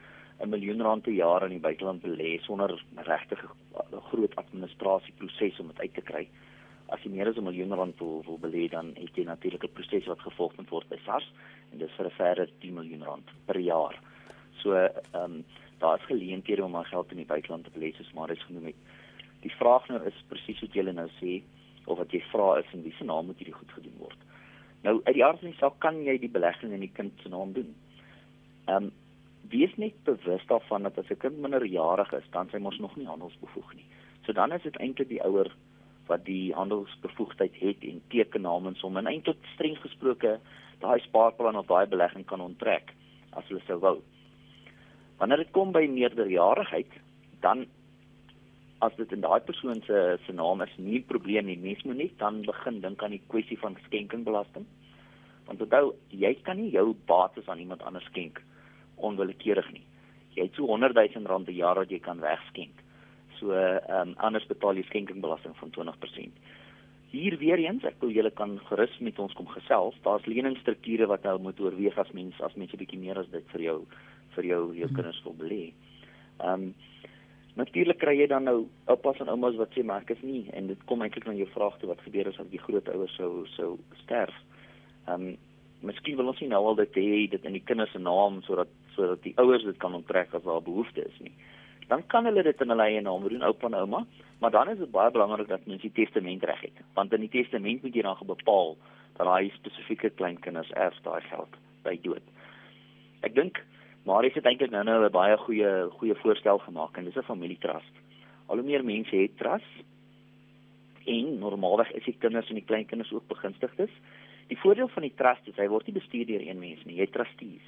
'n 0.42 0.50
miljoen 0.50 0.82
rand 0.82 1.04
per 1.04 1.14
jaar 1.14 1.44
in 1.44 1.56
die 1.58 1.66
buiteland 1.68 2.02
belê 2.02 2.42
sonder 2.42 2.84
regtig 2.96 3.46
'n 3.46 4.02
groot 4.10 4.36
administrasieproses 4.36 5.60
om 5.60 5.68
dit 5.68 5.80
uit 5.80 5.94
te 5.94 6.02
kry 6.02 6.28
as 6.94 7.02
jy 7.04 7.12
meer 7.12 7.30
as 7.30 7.38
'n 7.38 7.44
miljoen 7.44 7.74
rand 7.74 8.00
wil, 8.00 8.24
wil 8.26 8.40
belê 8.40 8.70
dan 8.70 8.94
het 8.96 9.16
jy 9.16 9.24
natuurlik 9.26 9.64
'n 9.64 9.74
proses 9.74 10.06
wat 10.06 10.20
gevolg 10.20 10.56
moet 10.58 10.70
word 10.70 10.90
by 10.90 10.98
SARS 11.06 11.32
en 11.72 11.78
dis 11.78 11.92
vir 11.98 12.06
'n 12.06 12.18
verder 12.18 12.50
10 12.60 12.74
miljoen 12.74 13.04
rand 13.04 13.28
per 13.46 13.60
jaar. 13.60 14.00
So 14.62 14.74
ehm 14.74 15.24
um, 15.24 15.46
daar 15.80 16.00
is 16.00 16.06
geleenthede 16.06 16.64
om 16.64 16.72
maar 16.72 16.86
geld 16.86 17.12
in 17.12 17.18
die 17.18 17.26
buiteland 17.26 17.64
te 17.64 17.72
belê 17.72 17.94
soos 17.94 18.14
maar 18.14 18.32
is 18.32 18.44
genoem 18.44 18.66
het. 18.66 18.76
Die 19.46 19.54
vraag 19.60 19.88
nou 19.92 20.02
is 20.10 20.26
presies 20.32 20.62
wat 20.66 20.76
jy 20.76 20.86
nou 20.90 21.08
sê 21.22 21.40
of 21.86 22.00
wat 22.02 22.14
jy 22.14 22.22
vra 22.32 22.56
is 22.62 22.72
in 22.74 22.84
wie 22.86 22.94
se 22.98 23.06
naam 23.06 23.30
moet 23.30 23.42
hierdie 23.42 23.58
goed 23.58 23.74
gedoen 23.78 23.98
word. 24.02 24.22
Nou 24.86 25.00
uit 25.06 25.16
die 25.18 25.26
aard 25.26 25.42
van 25.42 25.52
die 25.52 25.60
saak 25.60 25.78
kan 25.84 26.02
jy 26.06 26.18
die 26.22 26.32
belegging 26.34 26.74
in 26.74 26.86
die 26.86 26.94
kind 26.94 27.14
se 27.22 27.30
naam 27.34 27.54
doen. 27.58 27.74
Ehm 28.68 28.90
um, 28.90 28.94
wees 29.50 29.76
net 29.78 29.94
bewus 30.08 30.42
daarvan 30.50 30.88
dat 30.88 30.98
as 30.98 31.10
'n 31.14 31.22
kind 31.22 31.38
minderjarig 31.38 32.12
is, 32.18 32.26
dan 32.32 32.50
sy 32.50 32.58
mos 32.58 32.80
nog 32.80 32.96
nie 32.98 33.06
handelsbevoeg 33.06 33.76
nie. 33.76 33.86
So 34.26 34.34
dan 34.34 34.52
is 34.52 34.64
dit 34.64 34.78
eintlik 34.82 35.10
die 35.10 35.22
ouer 35.22 35.52
wat 36.08 36.26
die 36.26 36.54
handelsbevoegdheid 36.54 37.56
het 37.60 37.84
en 37.84 38.02
teken 38.10 38.42
namens 38.42 38.82
hom 38.82 38.98
en 38.98 39.08
eintlik 39.08 39.38
streng 39.54 39.78
gesproke 39.78 40.40
daai 40.80 41.00
spaarplan 41.00 41.58
of 41.58 41.68
daai 41.68 41.86
belegging 41.86 42.26
kan 42.26 42.42
onttrek 42.42 42.94
as 43.32 43.48
hulle 43.48 43.62
sou 43.68 43.80
wou. 43.80 44.02
Wanneer 45.18 45.38
dit 45.38 45.52
kom 45.52 45.72
by 45.72 45.86
meerderjarigheid, 45.88 46.92
dan 47.42 47.66
as 48.86 48.96
dit 48.98 49.12
in 49.16 49.24
daai 49.24 49.42
persoon 49.46 49.82
se 49.86 50.18
se 50.26 50.34
naam 50.34 50.62
is, 50.62 50.74
nie 50.78 51.00
'n 51.00 51.10
probleem 51.12 51.46
nie. 51.46 51.58
Mens 51.58 51.84
moet 51.84 51.98
net 51.98 52.18
dan 52.18 52.42
begin 52.42 52.82
dink 52.82 53.04
aan 53.04 53.16
die 53.18 53.28
kwessie 53.28 53.60
van 53.60 53.78
skenkingbelasting. 53.86 54.66
Want 55.46 55.62
onthou, 55.62 55.96
jy 56.10 56.34
kan 56.44 56.58
nie 56.58 56.72
jou 56.72 56.96
bates 57.06 57.48
aan 57.48 57.60
iemand 57.60 57.84
anders 57.84 58.06
skenk 58.06 58.42
onwillekeurig 58.96 59.72
nie. 59.72 59.86
Jy 60.36 60.44
het 60.44 60.58
so 60.58 60.66
100 60.66 60.96
000 60.96 61.26
rand 61.26 61.46
per 61.46 61.54
jaar 61.54 61.76
wat 61.76 61.90
jy 61.90 62.00
kan 62.00 62.20
wegskenk. 62.20 62.84
So 63.40 63.52
ehm 63.52 64.10
um, 64.10 64.14
anders 64.18 64.48
betaal 64.48 64.76
jy 64.76 64.84
skenkingbelasting 64.84 65.56
van 65.60 65.72
20%. 65.72 66.40
Hier 67.12 67.38
weer 67.38 67.62
eens, 67.64 67.84
ek 67.84 68.02
wil 68.02 68.12
julle 68.12 68.32
kan 68.32 68.58
gerus 68.70 68.98
met 69.00 69.20
ons 69.20 69.34
kom 69.34 69.48
gesels. 69.48 69.96
Daar's 70.04 70.26
leningsstrukture 70.26 71.08
wat 71.08 71.24
nou 71.24 71.38
moet 71.40 71.60
oorweeg 71.60 71.98
as 71.98 72.12
mens 72.12 72.42
as 72.42 72.56
mense 72.56 72.76
'n 72.76 72.80
bietjie 72.84 73.00
meer 73.00 73.20
as 73.20 73.30
dit 73.32 73.46
vir 73.54 73.62
jou 73.62 73.86
vir 74.36 74.46
jou 74.46 74.62
jou 74.76 74.88
hmm. 74.88 74.96
kinders 74.96 75.24
wil 75.24 75.38
belê. 75.40 75.74
Ehm 76.40 76.54
um, 76.54 76.74
natuurlik 77.56 78.00
kry 78.02 78.18
jy 78.20 78.28
dan 78.28 78.48
nou 78.50 78.66
oupas 78.92 79.20
en 79.24 79.32
oumas 79.32 79.58
wat 79.60 79.74
sê 79.76 79.84
maar 79.84 80.04
ek 80.04 80.16
is 80.18 80.24
nie 80.24 80.46
en 80.54 80.68
dit 80.68 80.86
kom 80.90 81.02
eintlik 81.02 81.28
na 81.28 81.36
jou 81.38 81.48
vraag 81.54 81.78
toe 81.80 81.90
wat 81.92 82.04
gebeur 82.04 82.30
as 82.32 82.40
die 82.52 82.62
grootouers 82.62 83.16
sou 83.16 83.46
sou 83.56 83.76
sterf. 84.04 84.36
Ehm 85.08 85.30
um, 85.32 85.36
miskien 85.86 86.16
wil 86.18 86.32
ons 86.32 86.40
nie 86.42 86.50
nou 86.50 86.64
al 86.66 86.78
dit 86.80 86.96
hê 86.98 87.26
dit 87.30 87.44
in 87.46 87.54
die 87.54 87.64
kinders 87.64 87.92
se 87.94 88.00
naam 88.00 88.40
sodat 88.48 88.72
sodat 88.96 89.22
die 89.24 89.36
ouers 89.38 89.64
dit 89.68 89.78
kan 89.78 89.94
onttrek 89.94 90.34
as 90.34 90.44
daar 90.48 90.64
behoefte 90.64 91.04
is 91.04 91.20
nie 91.22 91.34
dan 91.88 92.08
kan 92.08 92.26
hulle 92.26 92.44
dit 92.44 92.62
in 92.62 92.74
hulle 92.74 92.88
eie 92.90 93.02
naam 93.02 93.28
doen, 93.30 93.44
oupa 93.46 93.68
en 93.70 93.78
ouma, 93.78 94.02
maar 94.42 94.52
dan 94.52 94.70
is 94.70 94.80
dit 94.82 94.92
baie 94.92 95.12
belangrik 95.12 95.48
dat 95.48 95.66
mens 95.70 95.84
die 95.86 95.94
testament 95.94 96.44
reg 96.44 96.62
het, 96.62 96.82
want 96.98 97.14
in 97.14 97.26
die 97.26 97.34
testament 97.34 97.84
moet 97.84 97.96
jy 97.96 98.06
dan 98.06 98.18
bepaal 98.26 98.76
dat 99.18 99.28
daai 99.30 99.52
spesifieke 99.56 100.10
kleinkinders 100.20 100.72
erf 100.82 100.98
daai 101.06 101.22
geld 101.30 101.60
by 101.86 101.96
dood. 102.04 102.26
Ek 103.22 103.36
dink 103.38 103.62
maar 104.06 104.26
is 104.26 104.34
dit 104.34 104.46
eintlik 104.46 104.72
nou 104.72 104.84
nou 104.84 105.06
'n 105.06 105.12
baie 105.12 105.38
goeie 105.38 105.90
goeie 105.98 106.16
voorstel 106.16 106.58
gemaak 106.58 106.98
en 106.98 107.06
dis 107.06 107.18
'n 107.18 107.32
familietrust. 107.32 107.96
Al 108.48 108.58
hoe 108.58 108.66
meer 108.66 108.86
mense 108.86 109.16
het 109.16 109.38
trust 109.38 109.76
en 111.06 111.40
normaalweg 111.40 111.92
is 111.92 112.04
die 112.04 112.18
kinders 112.20 112.50
en 112.50 112.56
die 112.56 112.66
kleinkinders 112.66 113.14
ook 113.14 113.28
begunstigdes. 113.28 113.90
Die 114.48 114.60
voordeel 114.60 114.88
van 114.88 115.02
die 115.02 115.14
trust 115.16 115.48
is 115.48 115.56
hy 115.56 115.68
word 115.68 115.88
nie 115.88 116.00
bestuur 116.00 116.26
deur 116.26 116.42
een 116.42 116.60
mens 116.60 116.86
nie, 116.86 116.98
jy 116.98 117.08
trustees. 117.08 117.66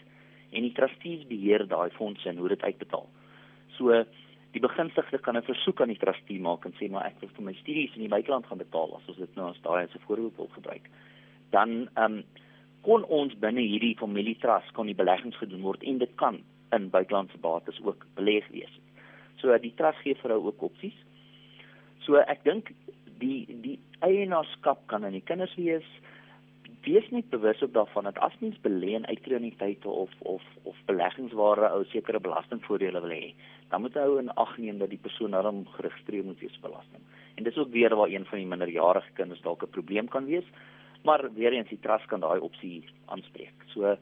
En 0.51 0.61
die 0.61 0.73
trustees 0.73 1.27
beheer 1.27 1.67
daai 1.67 1.89
fondse 1.89 2.29
en 2.29 2.37
hoe 2.37 2.49
dit 2.49 2.61
uitbetaal. 2.61 3.07
So 3.77 4.05
die 4.51 4.61
begunstigde 4.61 5.17
kan 5.17 5.37
'n 5.37 5.41
versoek 5.41 5.81
aan 5.81 5.93
die 5.93 5.99
trustee 6.01 6.39
maak 6.39 6.65
en 6.65 6.73
sê 6.73 6.89
maar 6.89 7.05
ek 7.05 7.19
wil 7.19 7.29
vir 7.29 7.43
my 7.43 7.53
studies 7.53 7.95
in 7.95 8.01
die 8.01 8.15
buiteland 8.15 8.45
gaan 8.45 8.57
betaal 8.57 8.95
as 8.95 9.07
ons 9.07 9.17
dit 9.17 9.35
nou 9.35 9.49
as 9.49 9.61
daai 9.61 9.83
as 9.83 9.95
'n 9.95 10.05
voorbeeld 10.07 10.35
wil 10.37 10.49
gebruik. 10.53 10.89
Dan 11.51 11.89
ehm 11.95 12.13
um, 12.13 12.23
kon 12.87 13.03
ons 13.11 13.33
binne 13.43 13.63
hierdie 13.65 13.97
familietrust 13.99 14.71
kon 14.77 14.87
die 14.87 14.95
beleggings 14.95 15.35
gedoen 15.41 15.65
word 15.67 15.81
en 15.83 15.99
dit 15.99 16.13
kan 16.21 16.39
in 16.75 16.89
buitelandse 16.93 17.39
bates 17.43 17.79
ook 17.83 18.05
beleg 18.15 18.47
wees. 18.53 18.71
So 19.41 19.51
die 19.59 19.73
trust 19.75 19.99
gee 20.05 20.15
vir 20.21 20.37
ou 20.37 20.45
ook 20.47 20.63
opsies. 20.69 20.95
So 22.05 22.21
ek 22.23 22.45
dink 22.47 22.71
die 23.19 23.43
die 23.65 23.75
eienaarskap 24.05 24.85
kan 24.91 25.03
aan 25.03 25.17
die 25.17 25.25
kinders 25.25 25.55
wees 25.59 25.87
wees 26.87 27.07
net 27.11 27.27
bewus 27.33 27.59
op 27.65 27.73
daarvan 27.75 28.07
dat 28.07 28.19
as 28.23 28.35
mens 28.39 28.55
belê 28.63 28.93
in 28.95 29.07
uitkreuniteite 29.11 29.89
of 29.89 30.13
of 30.19 30.43
of 30.63 30.77
beleggings 30.87 31.33
waar 31.35 31.59
'n 31.59 31.73
ou 31.75 31.83
sekere 31.91 32.19
belastingvoordele 32.19 33.01
wil 33.01 33.15
hê, 33.19 33.33
dan 33.69 33.81
moet 33.81 33.93
hy 33.93 34.07
in 34.19 34.35
ag 34.35 34.57
neem 34.57 34.77
dat 34.77 34.89
die 34.89 35.05
persoon 35.07 35.31
daarom 35.31 35.65
geregistreer 35.75 36.23
moet 36.23 36.39
wees 36.39 36.59
belasting. 36.61 37.03
En 37.35 37.43
dis 37.43 37.57
ook 37.57 37.71
weer 37.71 37.95
waar 37.95 38.09
een 38.09 38.25
van 38.25 38.37
die 38.37 38.47
minderjarige 38.47 39.11
kinders 39.13 39.41
dalk 39.41 39.63
'n 39.63 39.75
probleem 39.77 40.07
kan 40.07 40.25
wees, 40.25 40.47
maar 41.03 41.29
weer 41.33 41.53
eens 41.53 41.69
die 41.69 41.79
trust 41.81 42.05
kan 42.05 42.19
daai 42.19 42.39
opsie 42.39 42.85
aanspreek. 43.05 43.67
So 43.73 43.97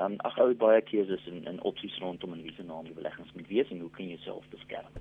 ehm 0.00 0.12
um, 0.12 0.16
ag 0.24 0.38
ou 0.38 0.54
baie 0.54 0.80
keuses 0.86 1.26
en 1.26 1.44
en 1.46 1.60
opsies 1.62 1.98
rondom 1.98 2.32
en 2.32 2.42
wie 2.42 2.54
se 2.56 2.62
naam 2.62 2.84
die 2.84 2.94
beleggings 2.94 3.32
moet 3.34 3.48
wees 3.48 3.70
en 3.70 3.80
hoe 3.80 3.90
kan 3.90 4.06
jy 4.06 4.14
jouself 4.14 4.46
beskerm? 4.50 4.92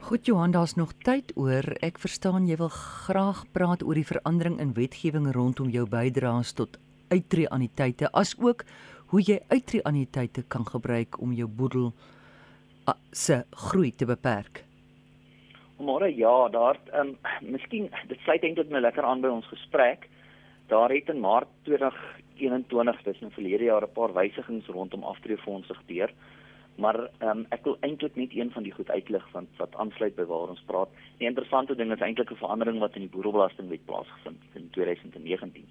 Goed 0.00 0.26
Johan, 0.26 0.50
daar's 0.50 0.74
nog 0.76 0.92
tyd 1.02 1.32
oor. 1.34 1.64
Ek 1.82 1.98
verstaan 1.98 2.46
jy 2.46 2.56
wil 2.56 2.68
graag 2.68 3.44
praat 3.52 3.82
oor 3.82 3.94
die 3.94 4.06
verandering 4.06 4.60
in 4.60 4.74
wetgewing 4.76 5.32
rondom 5.34 5.70
jou 5.72 5.86
bydraes 5.88 6.52
tot 6.52 6.78
uittreeanniteite, 7.10 8.10
asook 8.12 8.64
hoe 9.10 9.22
jy 9.22 9.40
uittreeanniteite 9.48 10.44
kan 10.48 10.66
gebruik 10.66 11.20
om 11.22 11.32
jou 11.32 11.48
boedel 11.48 11.92
se 13.12 13.42
groei 13.50 13.90
te 13.90 14.06
beperk. 14.06 14.62
Môre 15.76 16.08
ja, 16.08 16.48
daar 16.48 16.78
ehm 16.92 17.14
um, 17.14 17.16
miskien 17.52 17.90
dit 18.08 18.20
sluit 18.24 18.44
eintlik 18.44 18.70
nou 18.72 18.80
lekker 18.80 19.04
aan 19.04 19.20
by 19.20 19.28
ons 19.28 19.48
gesprek. 19.52 20.08
Daar 20.66 20.90
het 20.90 21.08
in 21.08 21.20
Maart 21.20 21.48
2021, 21.62 23.02
dis 23.02 23.20
nou 23.20 23.32
verlede 23.32 23.64
jaar 23.64 23.82
'n 23.82 23.92
paar 23.92 24.12
wysigings 24.12 24.66
rondom 24.66 25.02
aftreefondse 25.02 25.74
gebeur. 25.74 26.12
Maar 26.76 27.10
um, 27.22 27.46
ek 27.48 27.64
wil 27.64 27.76
eintlik 27.80 28.16
net 28.16 28.34
een 28.34 28.50
van 28.50 28.62
die 28.62 28.72
goed 28.72 28.90
uitlig 28.90 29.28
van 29.30 29.46
wat 29.56 29.74
aansluit 29.74 30.14
by 30.14 30.24
waar 30.24 30.48
ons 30.52 30.62
praat. 30.66 30.88
Die 31.18 31.28
interessante 31.28 31.74
ding 31.74 31.92
is 31.92 32.00
eintlik 32.00 32.30
'n 32.30 32.42
verandering 32.42 32.78
wat 32.78 32.94
in 32.94 33.06
die 33.06 33.14
boerebelastingwet 33.14 33.84
plaasgevind 33.84 34.42
het 34.42 34.62
in 34.62 34.70
2019. 34.70 35.64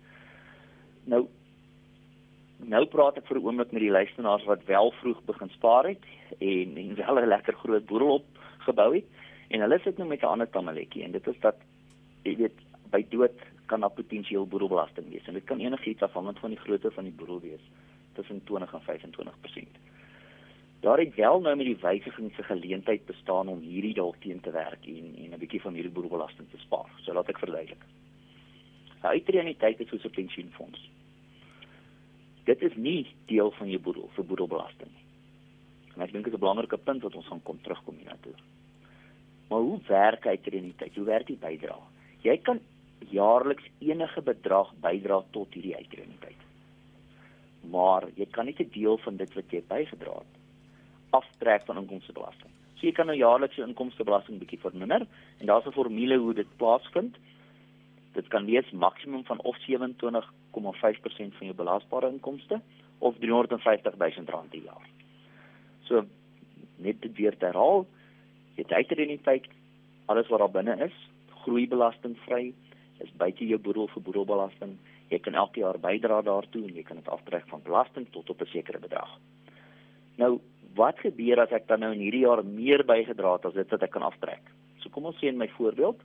Nou 1.03 1.27
nou 2.57 2.85
praat 2.85 3.17
ek 3.17 3.27
vir 3.27 3.37
'n 3.37 3.45
oomblik 3.45 3.71
met 3.71 3.81
die 3.81 3.91
luisteraars 3.91 4.45
wat 4.45 4.65
wel 4.65 4.91
vroeg 4.91 5.21
begin 5.25 5.49
spaar 5.49 5.87
het 5.87 6.03
en 6.39 6.77
en 6.77 6.95
wel 6.95 7.19
'n 7.19 7.27
lekker 7.27 7.53
groot 7.53 7.85
boerel 7.85 8.23
opgebou 8.57 8.95
het 8.95 9.05
en 9.49 9.59
hulle 9.59 9.79
sit 9.79 9.97
nou 9.97 10.09
met 10.09 10.21
'n 10.21 10.25
ander 10.25 10.49
tamaletjie 10.49 11.03
en 11.03 11.11
dit 11.11 11.27
is 11.27 11.39
dat 11.39 11.55
jy 12.23 12.35
weet 12.35 12.57
by 12.91 13.05
dood 13.09 13.37
kan 13.65 13.79
daar 13.79 13.91
potensieel 13.91 14.47
boerebelasting 14.47 15.09
wees 15.09 15.27
en 15.27 15.33
dit 15.33 15.43
kan 15.43 15.59
enigiets 15.59 16.01
afhangend 16.01 16.39
van 16.39 16.49
die 16.49 16.59
grootte 16.59 16.91
van 16.91 17.03
die 17.03 17.13
boerel 17.13 17.41
wees 17.41 17.61
tussen 18.13 18.43
20 18.43 18.73
en 18.73 18.81
25%. 18.81 19.77
Daar 20.79 20.99
het 20.99 21.15
wel 21.15 21.39
nou 21.41 21.55
met 21.55 21.65
die 21.65 21.77
wysiging 21.81 22.33
se 22.35 22.43
geleentheid 22.43 23.05
bestaan 23.05 23.47
om 23.47 23.59
hierdie 23.59 23.93
dalk 23.93 24.15
teen 24.21 24.39
te 24.39 24.51
werk 24.51 24.85
en 24.85 25.15
en 25.17 25.33
'n 25.33 25.39
bietjie 25.39 25.61
van 25.61 25.73
hierdie 25.73 25.91
boedelbelasting 25.91 26.49
te 26.49 26.57
spaar. 26.57 26.89
So 27.01 27.13
laat 27.13 27.29
ek 27.29 27.39
verduidelik. 27.39 27.83
'n 29.01 29.07
Uitreuniteit 29.07 29.79
is 29.79 29.89
soos 29.89 30.05
'n 30.05 30.09
pensioenfonds. 30.09 30.89
Dit 32.43 32.61
is 32.61 32.75
nie 32.75 33.07
deel 33.25 33.51
van 33.51 33.69
jou 33.69 33.81
boedel 33.81 34.09
vir 34.13 34.25
boedelbelasting 34.25 34.91
nie. 34.93 35.05
En 35.95 36.01
ek 36.01 36.11
dink 36.11 36.23
dit 36.23 36.33
is 36.33 36.39
'n 36.39 36.45
belangrike 36.45 36.77
punt 36.77 37.01
wat 37.01 37.15
ons 37.15 37.27
gaan 37.27 37.43
kom 37.43 37.61
terugkom 37.61 37.95
hierna 37.95 38.17
toe. 38.21 38.33
Maar 39.49 39.59
hoe 39.59 39.79
werk 39.87 40.27
uitreuniteit? 40.27 40.95
Hoe 40.95 41.05
werk 41.05 41.27
die 41.27 41.37
bydrae? 41.37 41.81
Jy 42.21 42.37
kan 42.37 42.59
jaarliks 42.99 43.67
enige 43.79 44.21
bedrag 44.21 44.73
bydra 44.81 45.23
tot 45.31 45.53
hierdie 45.53 45.75
uitreuniteit. 45.75 46.41
Maar 47.71 48.07
jy 48.15 48.25
kan 48.31 48.45
nie 48.45 48.55
'n 48.59 48.69
deel 48.71 48.97
van 48.97 49.17
dit 49.17 49.33
wat 49.33 49.51
jy 49.51 49.63
bygedra 49.67 50.13
het 50.13 50.35
aftrek 51.09 51.65
van 51.65 51.77
inkomstebelasting. 51.77 52.51
So 52.75 52.87
jy 52.87 52.91
kan 52.91 53.07
nou 53.07 53.17
jaarliks 53.17 53.55
jou 53.55 53.67
inkomstebelasting 53.67 54.39
bietjie 54.39 54.59
verminder 54.59 55.07
en 55.39 55.45
daar's 55.45 55.65
'n 55.65 55.71
formule 55.71 56.17
hoe 56.17 56.33
dit 56.33 56.57
plaasvind. 56.57 57.15
Dit 58.13 58.27
kan 58.27 58.45
wees 58.45 58.71
maksimum 58.71 59.23
van 59.25 59.39
of 59.41 59.57
27,5% 59.57 61.33
van 61.37 61.47
jou 61.47 61.55
belasbare 61.55 62.09
inkomste 62.09 62.61
of 62.99 63.15
R350 63.15 63.97
000 63.97 64.25
per 64.49 64.63
jaar. 64.63 64.87
So 65.83 66.05
net 66.77 67.01
dit 67.01 67.15
weer 67.17 67.35
herhaal, 67.39 67.85
jy 68.55 68.63
het 68.63 68.71
uitrediniteit 68.71 69.47
alles 70.05 70.27
wat 70.27 70.39
daar 70.39 70.51
binne 70.51 70.85
is, 70.85 70.95
groei 71.43 71.67
belastingvry, 71.67 72.53
is 73.03 73.11
buite 73.17 73.47
jou 73.47 73.59
boedel 73.59 73.87
vir 73.93 74.01
boedelbelasting. 74.01 74.75
Jy 75.09 75.19
kan 75.19 75.35
elke 75.35 75.59
jaar 75.59 75.79
bydra 75.79 76.21
daartoe 76.21 76.63
en 76.67 76.75
jy 76.75 76.83
kan 76.83 76.99
dit 77.01 77.09
aftrek 77.11 77.47
van 77.51 77.63
belasting 77.63 78.07
tot 78.11 78.29
op 78.29 78.41
'n 78.41 78.51
sekere 78.53 78.79
bedrag. 78.79 79.19
Nou, 80.17 80.39
wat 80.75 80.99
gebeur 80.99 81.39
as 81.39 81.51
ek 81.51 81.67
dan 81.67 81.79
nou 81.79 81.91
in 81.93 81.99
hierdie 81.99 82.25
jaar 82.25 82.43
meer 82.45 82.83
bygedra 82.85 83.33
het 83.33 83.45
as 83.45 83.53
dit 83.53 83.69
wat 83.69 83.83
ek 83.83 83.91
kan 83.91 84.01
aftrek? 84.01 84.41
So 84.79 84.89
kom 84.89 85.05
ons 85.05 85.17
sê 85.17 85.31
in 85.31 85.37
my 85.37 85.47
voorbeeld 85.57 86.01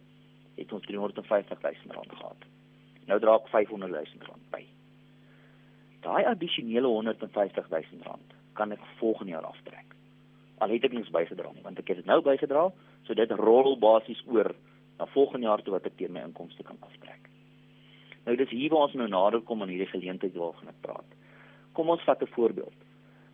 het 0.56 0.72
ons 0.72 0.86
350 0.86 1.60
000 1.62 1.94
rand 1.94 2.12
gehad. 2.12 2.44
Nou 3.06 3.18
dra 3.18 3.34
ek 3.34 3.48
500 3.48 3.90
000 3.90 4.28
rand 4.28 4.50
by. 4.50 4.64
Daai 6.04 6.24
addisionele 6.24 6.86
150 6.86 7.68
000 7.68 8.02
rand 8.06 8.34
kan 8.54 8.72
ek 8.72 8.84
volgende 8.98 9.32
jaar 9.32 9.48
aftrek. 9.48 9.96
Al 10.60 10.74
het 10.74 10.84
ek 10.84 10.92
niks 10.92 11.12
bygedra 11.12 11.52
nie, 11.54 11.64
want 11.64 11.78
ek 11.80 11.88
het 11.88 12.02
dit 12.02 12.08
nou 12.08 12.20
bygedra, 12.24 12.68
so 13.06 13.16
dit 13.16 13.30
rol 13.40 13.76
basies 13.80 14.20
oor 14.28 14.52
na 15.00 15.06
volgende 15.06 15.46
jaar 15.46 15.62
toe 15.64 15.72
wat 15.78 15.88
ek 15.88 15.96
teen 15.96 16.12
my 16.12 16.22
inkomste 16.26 16.64
kan 16.66 16.76
aftrek. 16.84 17.28
Nou 18.26 18.36
dis 18.36 18.52
hier 18.52 18.72
waar 18.72 18.88
ons 18.88 18.98
nou 19.00 19.08
nader 19.08 19.40
kom 19.48 19.64
aan 19.64 19.72
hierdie 19.72 19.88
geleentheid 19.88 20.36
waarvan 20.36 20.72
ek 20.72 20.82
praat. 20.84 21.16
Kom 21.78 21.88
ons 21.94 22.04
vat 22.04 22.22
'n 22.22 22.34
voorbeeld. 22.36 22.76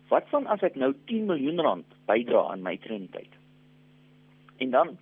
Wat 0.07 0.29
van 0.31 0.47
as 0.47 0.63
ek 0.63 0.75
nou 0.75 0.93
10 1.11 1.25
miljoen 1.27 1.59
rand 1.59 1.89
bydra 2.07 2.47
aan 2.51 2.63
my 2.63 2.77
trendtyd? 2.77 3.33
En 4.63 4.71
dan 4.71 4.97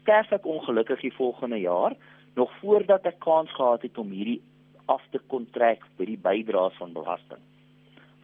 sterf 0.00 0.30
ek 0.32 0.46
ongelukkig 0.46 1.00
die 1.00 1.16
volgende 1.18 1.60
jaar 1.60 1.96
nog 2.34 2.50
voordat 2.60 3.06
ek 3.06 3.18
kans 3.18 3.50
gehad 3.50 3.82
het 3.82 3.98
om 3.98 4.10
hierdie 4.10 4.42
af 4.86 5.02
te 5.10 5.18
kontrak 5.26 5.82
by 5.96 6.04
die 6.04 6.18
bydraes 6.18 6.76
van 6.78 6.92
belasting. 6.92 7.42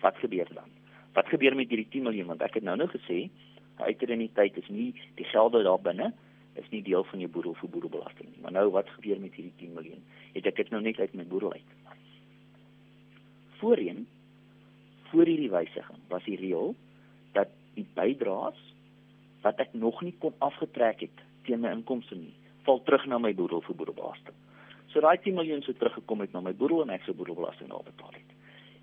Wat 0.01 0.17
gebeur 0.17 0.47
dan? 0.55 0.71
Wat 1.15 1.27
gebeur 1.27 1.57
met 1.57 1.69
hierdie 1.69 1.91
10 1.91 2.03
miljoen 2.03 2.27
want 2.27 2.43
ek 2.43 2.55
het 2.55 2.63
nou 2.63 2.77
nou 2.77 2.89
gesê 2.89 3.31
uitrediniteit 3.77 4.57
is 4.57 4.69
nie 4.69 4.95
die 5.17 5.25
gelde 5.25 5.63
daar 5.63 5.81
binne 5.83 6.13
is 6.13 6.30
nie 6.71 6.83
deel 6.83 7.05
van 7.05 7.23
jou 7.23 7.31
boedel 7.31 7.55
vir 7.55 7.71
boedelbelasting 7.75 8.29
nie. 8.31 8.41
Maar 8.43 8.53
nou 8.53 8.71
wat 8.75 8.91
gebeur 8.97 9.21
met 9.21 9.35
hierdie 9.35 9.55
10 9.57 9.75
miljoen? 9.75 10.03
Het 10.35 10.47
ek 10.51 10.57
dit 10.57 10.71
nou 10.71 10.83
net 10.83 10.99
uit 10.99 11.15
my 11.15 11.27
boedel 11.27 11.53
uit? 11.53 11.77
Voorheen 13.61 14.07
voor 15.11 15.27
hierdie 15.27 15.51
wysiging 15.51 16.03
was 16.09 16.25
die 16.25 16.39
reël 16.39 16.75
dat 17.33 17.51
die 17.75 17.87
bydraes 17.95 18.61
wat 19.43 19.59
ek 19.63 19.75
nog 19.75 20.03
nie 20.03 20.15
kon 20.23 20.35
afgetrek 20.39 21.07
het 21.07 21.25
teen 21.49 21.63
my 21.63 21.73
inkomste 21.73 22.15
nie, 22.19 22.35
val 22.67 22.83
terug 22.85 23.07
na 23.09 23.19
my 23.19 23.33
boedel 23.35 23.63
vir 23.65 23.79
boedelbelasting. 23.79 24.37
So 24.93 25.01
daai 25.01 25.19
10 25.23 25.39
miljoen 25.39 25.63
sou 25.65 25.75
teruggekom 25.79 26.21
het 26.25 26.35
na 26.35 26.43
my 26.45 26.53
boedel 26.57 26.83
en 26.85 26.93
ek 26.95 27.07
sou 27.07 27.15
boedelbelasting 27.17 27.71
daarop 27.71 27.89
betaal 27.89 28.15
het. 28.19 28.37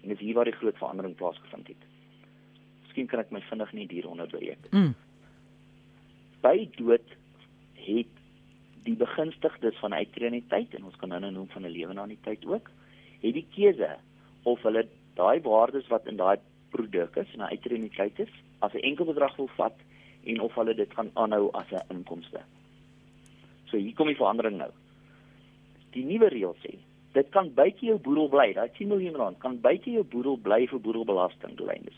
En 0.03 0.13
dis 0.13 0.23
hier 0.23 0.35
waar 0.37 0.49
die 0.49 0.55
groot 0.55 0.77
verandering 0.79 1.15
plaasgevind 1.19 1.67
het. 1.73 1.87
Miskien 2.85 3.09
kan 3.11 3.21
ek 3.23 3.33
my 3.35 3.41
vinnig 3.49 3.73
net 3.75 3.93
hieronder 3.93 4.29
bereik. 4.31 4.69
Mm. 4.71 4.93
By 6.41 6.55
dood 6.77 7.15
het 7.87 8.13
die 8.87 8.95
begunstigdes 8.95 9.79
van 9.83 9.93
uitreniteit 9.93 10.75
en 10.75 10.87
ons 10.87 10.99
kan 11.01 11.09
nou 11.09 11.31
noem 11.31 11.47
van 11.55 11.65
'n 11.65 11.75
lewe 11.75 11.93
na 11.93 12.05
die 12.07 12.21
tyd 12.23 12.45
ook, 12.45 12.69
het 13.21 13.33
die 13.33 13.47
keuse 13.55 13.97
of 14.43 14.61
hulle 14.63 14.87
daai 15.15 15.41
waardes 15.41 15.87
wat 15.87 16.07
in 16.07 16.17
daai 16.17 16.37
produk 16.69 17.15
is 17.15 17.33
en 17.33 17.49
uitreniteit 17.49 18.19
is, 18.19 18.33
as 18.59 18.73
'n 18.73 18.87
enkel 18.89 19.05
bedrag 19.05 19.35
wil 19.35 19.49
vat 19.55 19.77
en 20.23 20.41
of 20.41 20.55
hulle 20.55 20.75
dit 20.75 20.93
gaan 20.93 21.11
aanhou 21.13 21.49
as 21.53 21.71
'n 21.71 21.93
inkomste. 21.95 22.41
So 23.65 23.77
hier 23.77 23.93
kom 23.93 24.07
die 24.07 24.15
verandering 24.15 24.57
nou. 24.57 24.71
Die 25.91 26.05
nuwe 26.05 26.27
reël 26.27 26.55
sê, 26.63 26.77
dit 27.13 27.29
kan 27.29 27.53
buite 27.53 27.85
jou 27.85 27.97
boedel 27.99 28.29
bly, 28.29 28.53
daai 28.53 28.69
10 28.77 28.87
miljoen 28.87 29.15
rand 29.15 29.37
kan 29.37 29.59
buite 29.61 29.91
jou 29.91 30.03
boedel 30.03 30.37
bly 30.37 30.67
vir 30.67 30.79
boedelbelasting 30.79 31.55
doeleindes, 31.55 31.97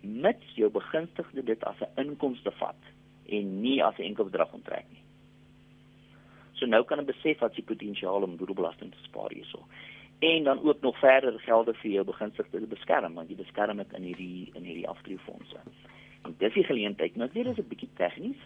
mits 0.00 0.54
jou 0.54 0.70
begunstigde 0.70 1.44
dit 1.44 1.64
as 1.64 1.80
'n 1.80 2.06
inkomste 2.06 2.50
vat 2.50 2.82
en 3.26 3.60
nie 3.60 3.82
as 3.84 3.98
'n 3.98 4.02
enkel 4.02 4.24
bedrag 4.24 4.52
onttrek 4.52 4.84
nie. 4.90 4.97
So 6.58 6.66
nou 6.66 6.84
kan 6.84 6.98
'n 6.98 7.06
besef 7.06 7.38
wat 7.38 7.56
jy 7.56 7.62
potensiaal 7.62 8.22
om 8.22 8.36
boedelbelasting 8.36 8.90
te 8.90 9.02
spaar 9.02 9.30
hierso. 9.30 9.66
En 10.18 10.44
dan 10.44 10.62
ook 10.62 10.80
nog 10.80 10.98
verder 10.98 11.40
gelde 11.40 11.74
vir 11.74 11.90
jou 11.90 12.04
beginsigte 12.04 12.60
te 12.60 12.66
beskerm, 12.66 13.14
want 13.14 13.28
jy 13.28 13.36
beskerm 13.36 13.76
dit 13.76 13.92
in 13.92 14.02
hierdie 14.02 14.50
in 14.54 14.64
hierdie 14.64 14.88
aftreefondse. 14.88 15.56
En 16.22 16.34
dis 16.38 16.52
die 16.52 16.64
geleentheid. 16.64 17.16
Nou 17.16 17.30
dit 17.32 17.46
is 17.46 17.58
'n 17.58 17.68
bietjie 17.68 17.90
tegnies, 17.94 18.40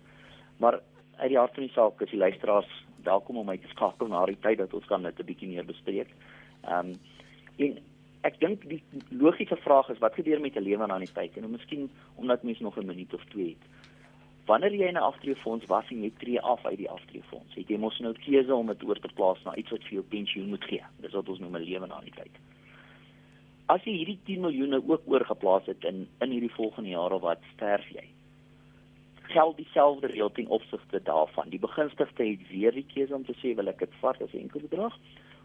maar 0.57 0.81
uit 1.17 1.29
die 1.29 1.39
hart 1.39 1.55
van 1.55 1.63
die 1.63 1.73
saak 1.73 2.01
is 2.01 2.11
die 2.11 2.19
luisteraars 2.19 2.85
welkom 3.03 3.37
om 3.37 3.47
my 3.47 3.57
te 3.57 3.69
skakel 3.69 4.07
na 4.07 4.27
die 4.27 4.41
tyd 4.41 4.59
dat 4.59 4.75
ons 4.75 4.87
kan 4.87 5.03
dit 5.03 5.19
'n 5.19 5.25
bietjie 5.25 5.49
meer 5.49 5.65
bespreek. 5.65 6.09
Ehm 6.65 6.87
um, 6.87 6.95
en 7.57 7.79
ek 8.21 8.41
dink 8.41 8.69
die 8.69 8.83
logiese 9.09 9.57
vraag 9.57 9.89
is 9.89 9.99
wat 9.99 10.15
gebeur 10.15 10.41
met 10.41 10.57
'n 10.57 10.63
lewe 10.63 10.87
na 10.87 10.99
die 10.99 11.13
tyd? 11.13 11.37
En 11.37 11.41
nou 11.41 11.53
miskien 11.53 11.91
omdat 12.15 12.43
mens 12.43 12.61
nog 12.61 12.77
'n 12.77 12.87
minuut 12.87 13.15
of 13.15 13.25
twee 13.25 13.49
het 13.49 13.92
wanneer 14.47 14.75
jy 14.75 14.91
'n 14.91 14.97
aftreefonds 14.97 15.67
was 15.67 15.91
en 15.91 16.03
jy 16.03 16.13
tree 16.19 16.41
af 16.41 16.65
uit 16.67 16.79
die 16.79 16.91
aftreefonds, 16.91 17.55
het 17.55 17.69
jy 17.69 17.79
mos 17.79 17.99
nou 17.99 18.13
keuse 18.13 18.55
om 18.55 18.67
dit 18.67 18.83
oor 18.85 18.99
te 19.01 19.13
plaas 19.15 19.43
na 19.45 19.55
iets 19.57 19.71
wat 19.71 19.83
vir 19.83 19.93
jou 19.93 20.03
pensioen 20.03 20.49
moet 20.49 20.65
gee. 20.65 20.83
Dis 21.01 21.13
wat 21.13 21.29
ons 21.29 21.39
noem 21.39 21.57
'n 21.57 21.65
lewe 21.65 21.87
na 21.87 22.01
die 22.01 22.11
tyd. 22.17 22.35
As 23.67 23.85
jy 23.85 23.93
hierdie 23.93 24.19
10 24.25 24.41
miljoen 24.41 24.75
ook 24.75 25.03
oorgeplaas 25.07 25.67
het 25.67 25.85
in 25.85 26.09
in 26.21 26.31
hierdie 26.31 26.55
volgende 26.55 26.91
jare 26.91 27.19
wat 27.19 27.41
sterf 27.55 27.89
jy? 27.89 28.09
Geld 29.23 29.57
dieselfde 29.57 30.07
reël 30.07 30.33
ten 30.33 30.47
opsigte 30.47 31.03
daarvan. 31.03 31.49
Die 31.49 31.59
begunstigde 31.59 32.25
het 32.25 32.49
weer 32.49 32.73
die 32.73 32.87
keuse 32.95 33.15
om 33.15 33.25
te 33.25 33.35
sê 33.35 33.55
wil 33.55 33.69
ek 33.69 33.79
dit 33.79 33.95
vat 34.01 34.23
as 34.23 34.33
'n 34.33 34.39
enkel 34.39 34.61
bedrag 34.61 34.99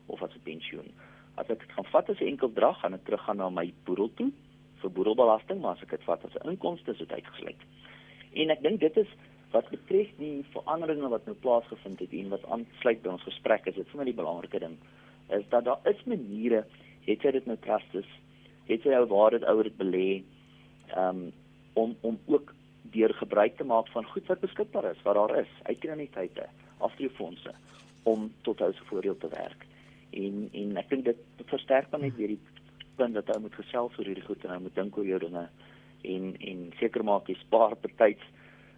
of 0.07 0.23
as 0.23 0.35
'n 0.35 0.43
pensioen. 0.43 0.91
As 1.35 1.49
ek 1.49 1.59
dit 1.59 1.71
gaan 1.71 1.85
vat 1.85 2.09
as 2.09 2.19
'n 2.19 2.27
enkel 2.27 2.49
bedrag, 2.49 2.79
gaan 2.79 2.93
ek 2.93 3.05
teruggaan 3.05 3.37
na 3.37 3.49
my 3.49 3.73
boedel 3.85 4.09
toe 4.15 4.31
vir 4.81 4.91
boedelbelasting, 4.91 5.61
maar 5.61 5.75
as 5.75 5.81
ek 5.81 5.89
dit 5.89 6.03
vat 6.03 6.25
as 6.25 6.35
'n 6.43 6.49
inkomste, 6.49 6.91
is 6.91 6.97
dit 6.97 7.11
uitgesluit. 7.11 7.61
En 8.37 8.53
ek 8.53 8.61
dink 8.65 8.79
dit 8.83 9.01
is 9.03 9.11
wat 9.55 9.69
betref 9.71 10.09
die 10.19 10.45
veranderinge 10.53 11.09
wat 11.13 11.25
nou 11.25 11.35
plaasgevind 11.43 12.01
het 12.03 12.13
en 12.13 12.33
wat 12.35 12.45
aansluit 12.53 13.01
by 13.03 13.13
ons 13.15 13.27
gesprek 13.27 13.69
is 13.71 13.77
dit 13.79 13.91
vir 13.91 14.01
my 14.01 14.07
die 14.09 14.17
belangrike 14.17 14.59
ding 14.63 14.75
is 15.35 15.45
dat 15.51 15.65
daar 15.67 15.87
is 15.91 16.03
maniere 16.07 16.63
het 17.07 17.23
jy 17.23 17.31
dit 17.37 17.47
nou 17.47 17.55
trusts 17.63 18.15
het 18.67 18.83
jy 18.83 18.95
al 18.95 19.07
waar 19.11 19.35
dit 19.35 19.47
ouer 19.47 19.69
dit 19.69 19.77
belê 19.79 20.09
um, 20.95 21.29
om 21.79 21.95
om 22.01 22.19
ook 22.27 22.53
deur 22.91 23.13
gebruik 23.13 23.57
te 23.57 23.67
maak 23.67 23.87
van 23.95 24.05
goed 24.11 24.27
wat 24.31 24.43
beskikbaar 24.43 24.91
is 24.91 25.01
wat 25.07 25.15
daar 25.19 25.35
is 25.43 25.53
uitkriniteite 25.63 26.47
aftreefondse 26.77 27.53
om 28.03 28.29
tot 28.41 28.59
hulle 28.63 28.87
voordeel 28.89 29.17
te 29.17 29.29
werk. 29.31 29.65
En 30.11 30.49
en 30.61 30.77
ek 30.83 30.89
dink 30.89 31.07
dit 31.09 31.23
versterk 31.51 31.91
dan 31.91 32.05
net 32.05 32.15
weer 32.15 32.35
die 32.35 32.43
punt 32.99 33.17
dat 33.17 33.27
jy 33.31 33.39
moet 33.43 33.57
gesels 33.59 33.97
oor 33.99 34.07
hierdie 34.07 34.25
goed 34.27 34.45
en 34.45 34.55
jy 34.55 34.61
moet 34.67 34.77
dink 34.79 34.97
oor 34.97 35.09
jou 35.09 35.19
dinge 35.23 35.43
en 36.03 36.35
en 36.39 36.73
seker 36.79 37.03
maak 37.03 37.27
jy 37.27 37.35
spaar 37.41 37.75
betyds 37.81 38.23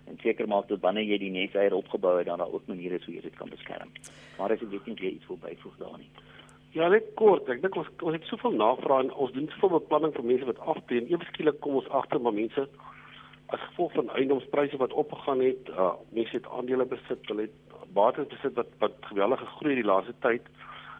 en 0.10 0.18
seker 0.24 0.48
maak 0.48 0.68
dat 0.68 0.82
wanneer 0.82 1.06
jy 1.06 1.18
die 1.22 1.32
neseier 1.32 1.74
opgebou 1.74 2.18
het 2.18 2.28
dan 2.28 2.42
daar 2.42 2.54
ook 2.54 2.68
maniere 2.68 2.98
is 2.98 3.06
hoe 3.06 3.16
jy 3.16 3.22
dit 3.22 3.36
kan 3.38 3.50
beskerm. 3.50 3.92
Maar 4.38 4.56
as 4.56 4.62
jy 4.64 4.70
weet 4.72 4.86
nie 4.86 4.96
jy 4.96 5.16
iets 5.18 5.28
wil 5.28 5.42
byvoeg 5.44 5.78
daar 5.78 5.98
nie. 5.98 6.10
Ja, 6.74 6.88
net 6.88 7.08
kort, 7.18 7.50
ek 7.50 7.62
dink 7.64 7.76
ons 7.82 7.90
ons 8.06 8.14
het 8.14 8.26
soveel 8.30 8.58
navrae 8.58 9.06
en 9.06 9.14
ons 9.14 9.34
doen 9.34 9.50
soveel 9.56 9.82
beplanning 9.82 10.14
vir 10.14 10.28
mense 10.32 10.50
wat 10.50 10.60
afteen. 10.74 11.08
Ewe 11.10 11.26
skielik 11.32 11.60
kom 11.66 11.80
ons 11.82 11.90
agter 12.02 12.22
maar 12.22 12.36
mense 12.38 12.68
as 13.50 13.64
gevolg 13.72 13.96
van 13.98 14.12
eiendomspryse 14.14 14.78
wat 14.78 14.94
opgegaan 14.94 15.42
het, 15.42 15.70
uh, 15.74 15.96
mense 16.14 16.36
het 16.38 16.50
aandele 16.54 16.86
besit, 16.86 17.24
hulle 17.32 17.48
het 17.48 17.78
bates 17.98 18.30
besit 18.30 18.54
wat 18.60 18.70
wat 18.84 19.00
geweldig 19.10 19.42
gegroei 19.42 19.80
die 19.80 19.88
laaste 19.88 20.14
tyd. 20.26 20.46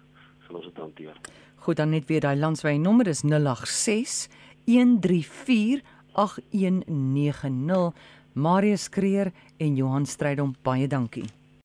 sal 0.47 0.61
ons 0.61 0.69
dit 0.69 0.81
hanteer. 0.81 1.17
Goed, 1.65 1.81
dan 1.81 1.93
net 1.95 2.09
weer 2.11 2.25
daai 2.25 2.39
landswy 2.39 2.77
nommer 2.81 3.07
is 3.11 3.25
086 3.27 4.29
134 4.67 5.83
8190. 6.17 7.93
Marius 8.37 8.89
Kreer 8.93 9.33
en 9.57 9.77
Johan 9.77 10.07
Strydom 10.07 10.55
baie 10.63 10.89
dankie. 10.89 11.25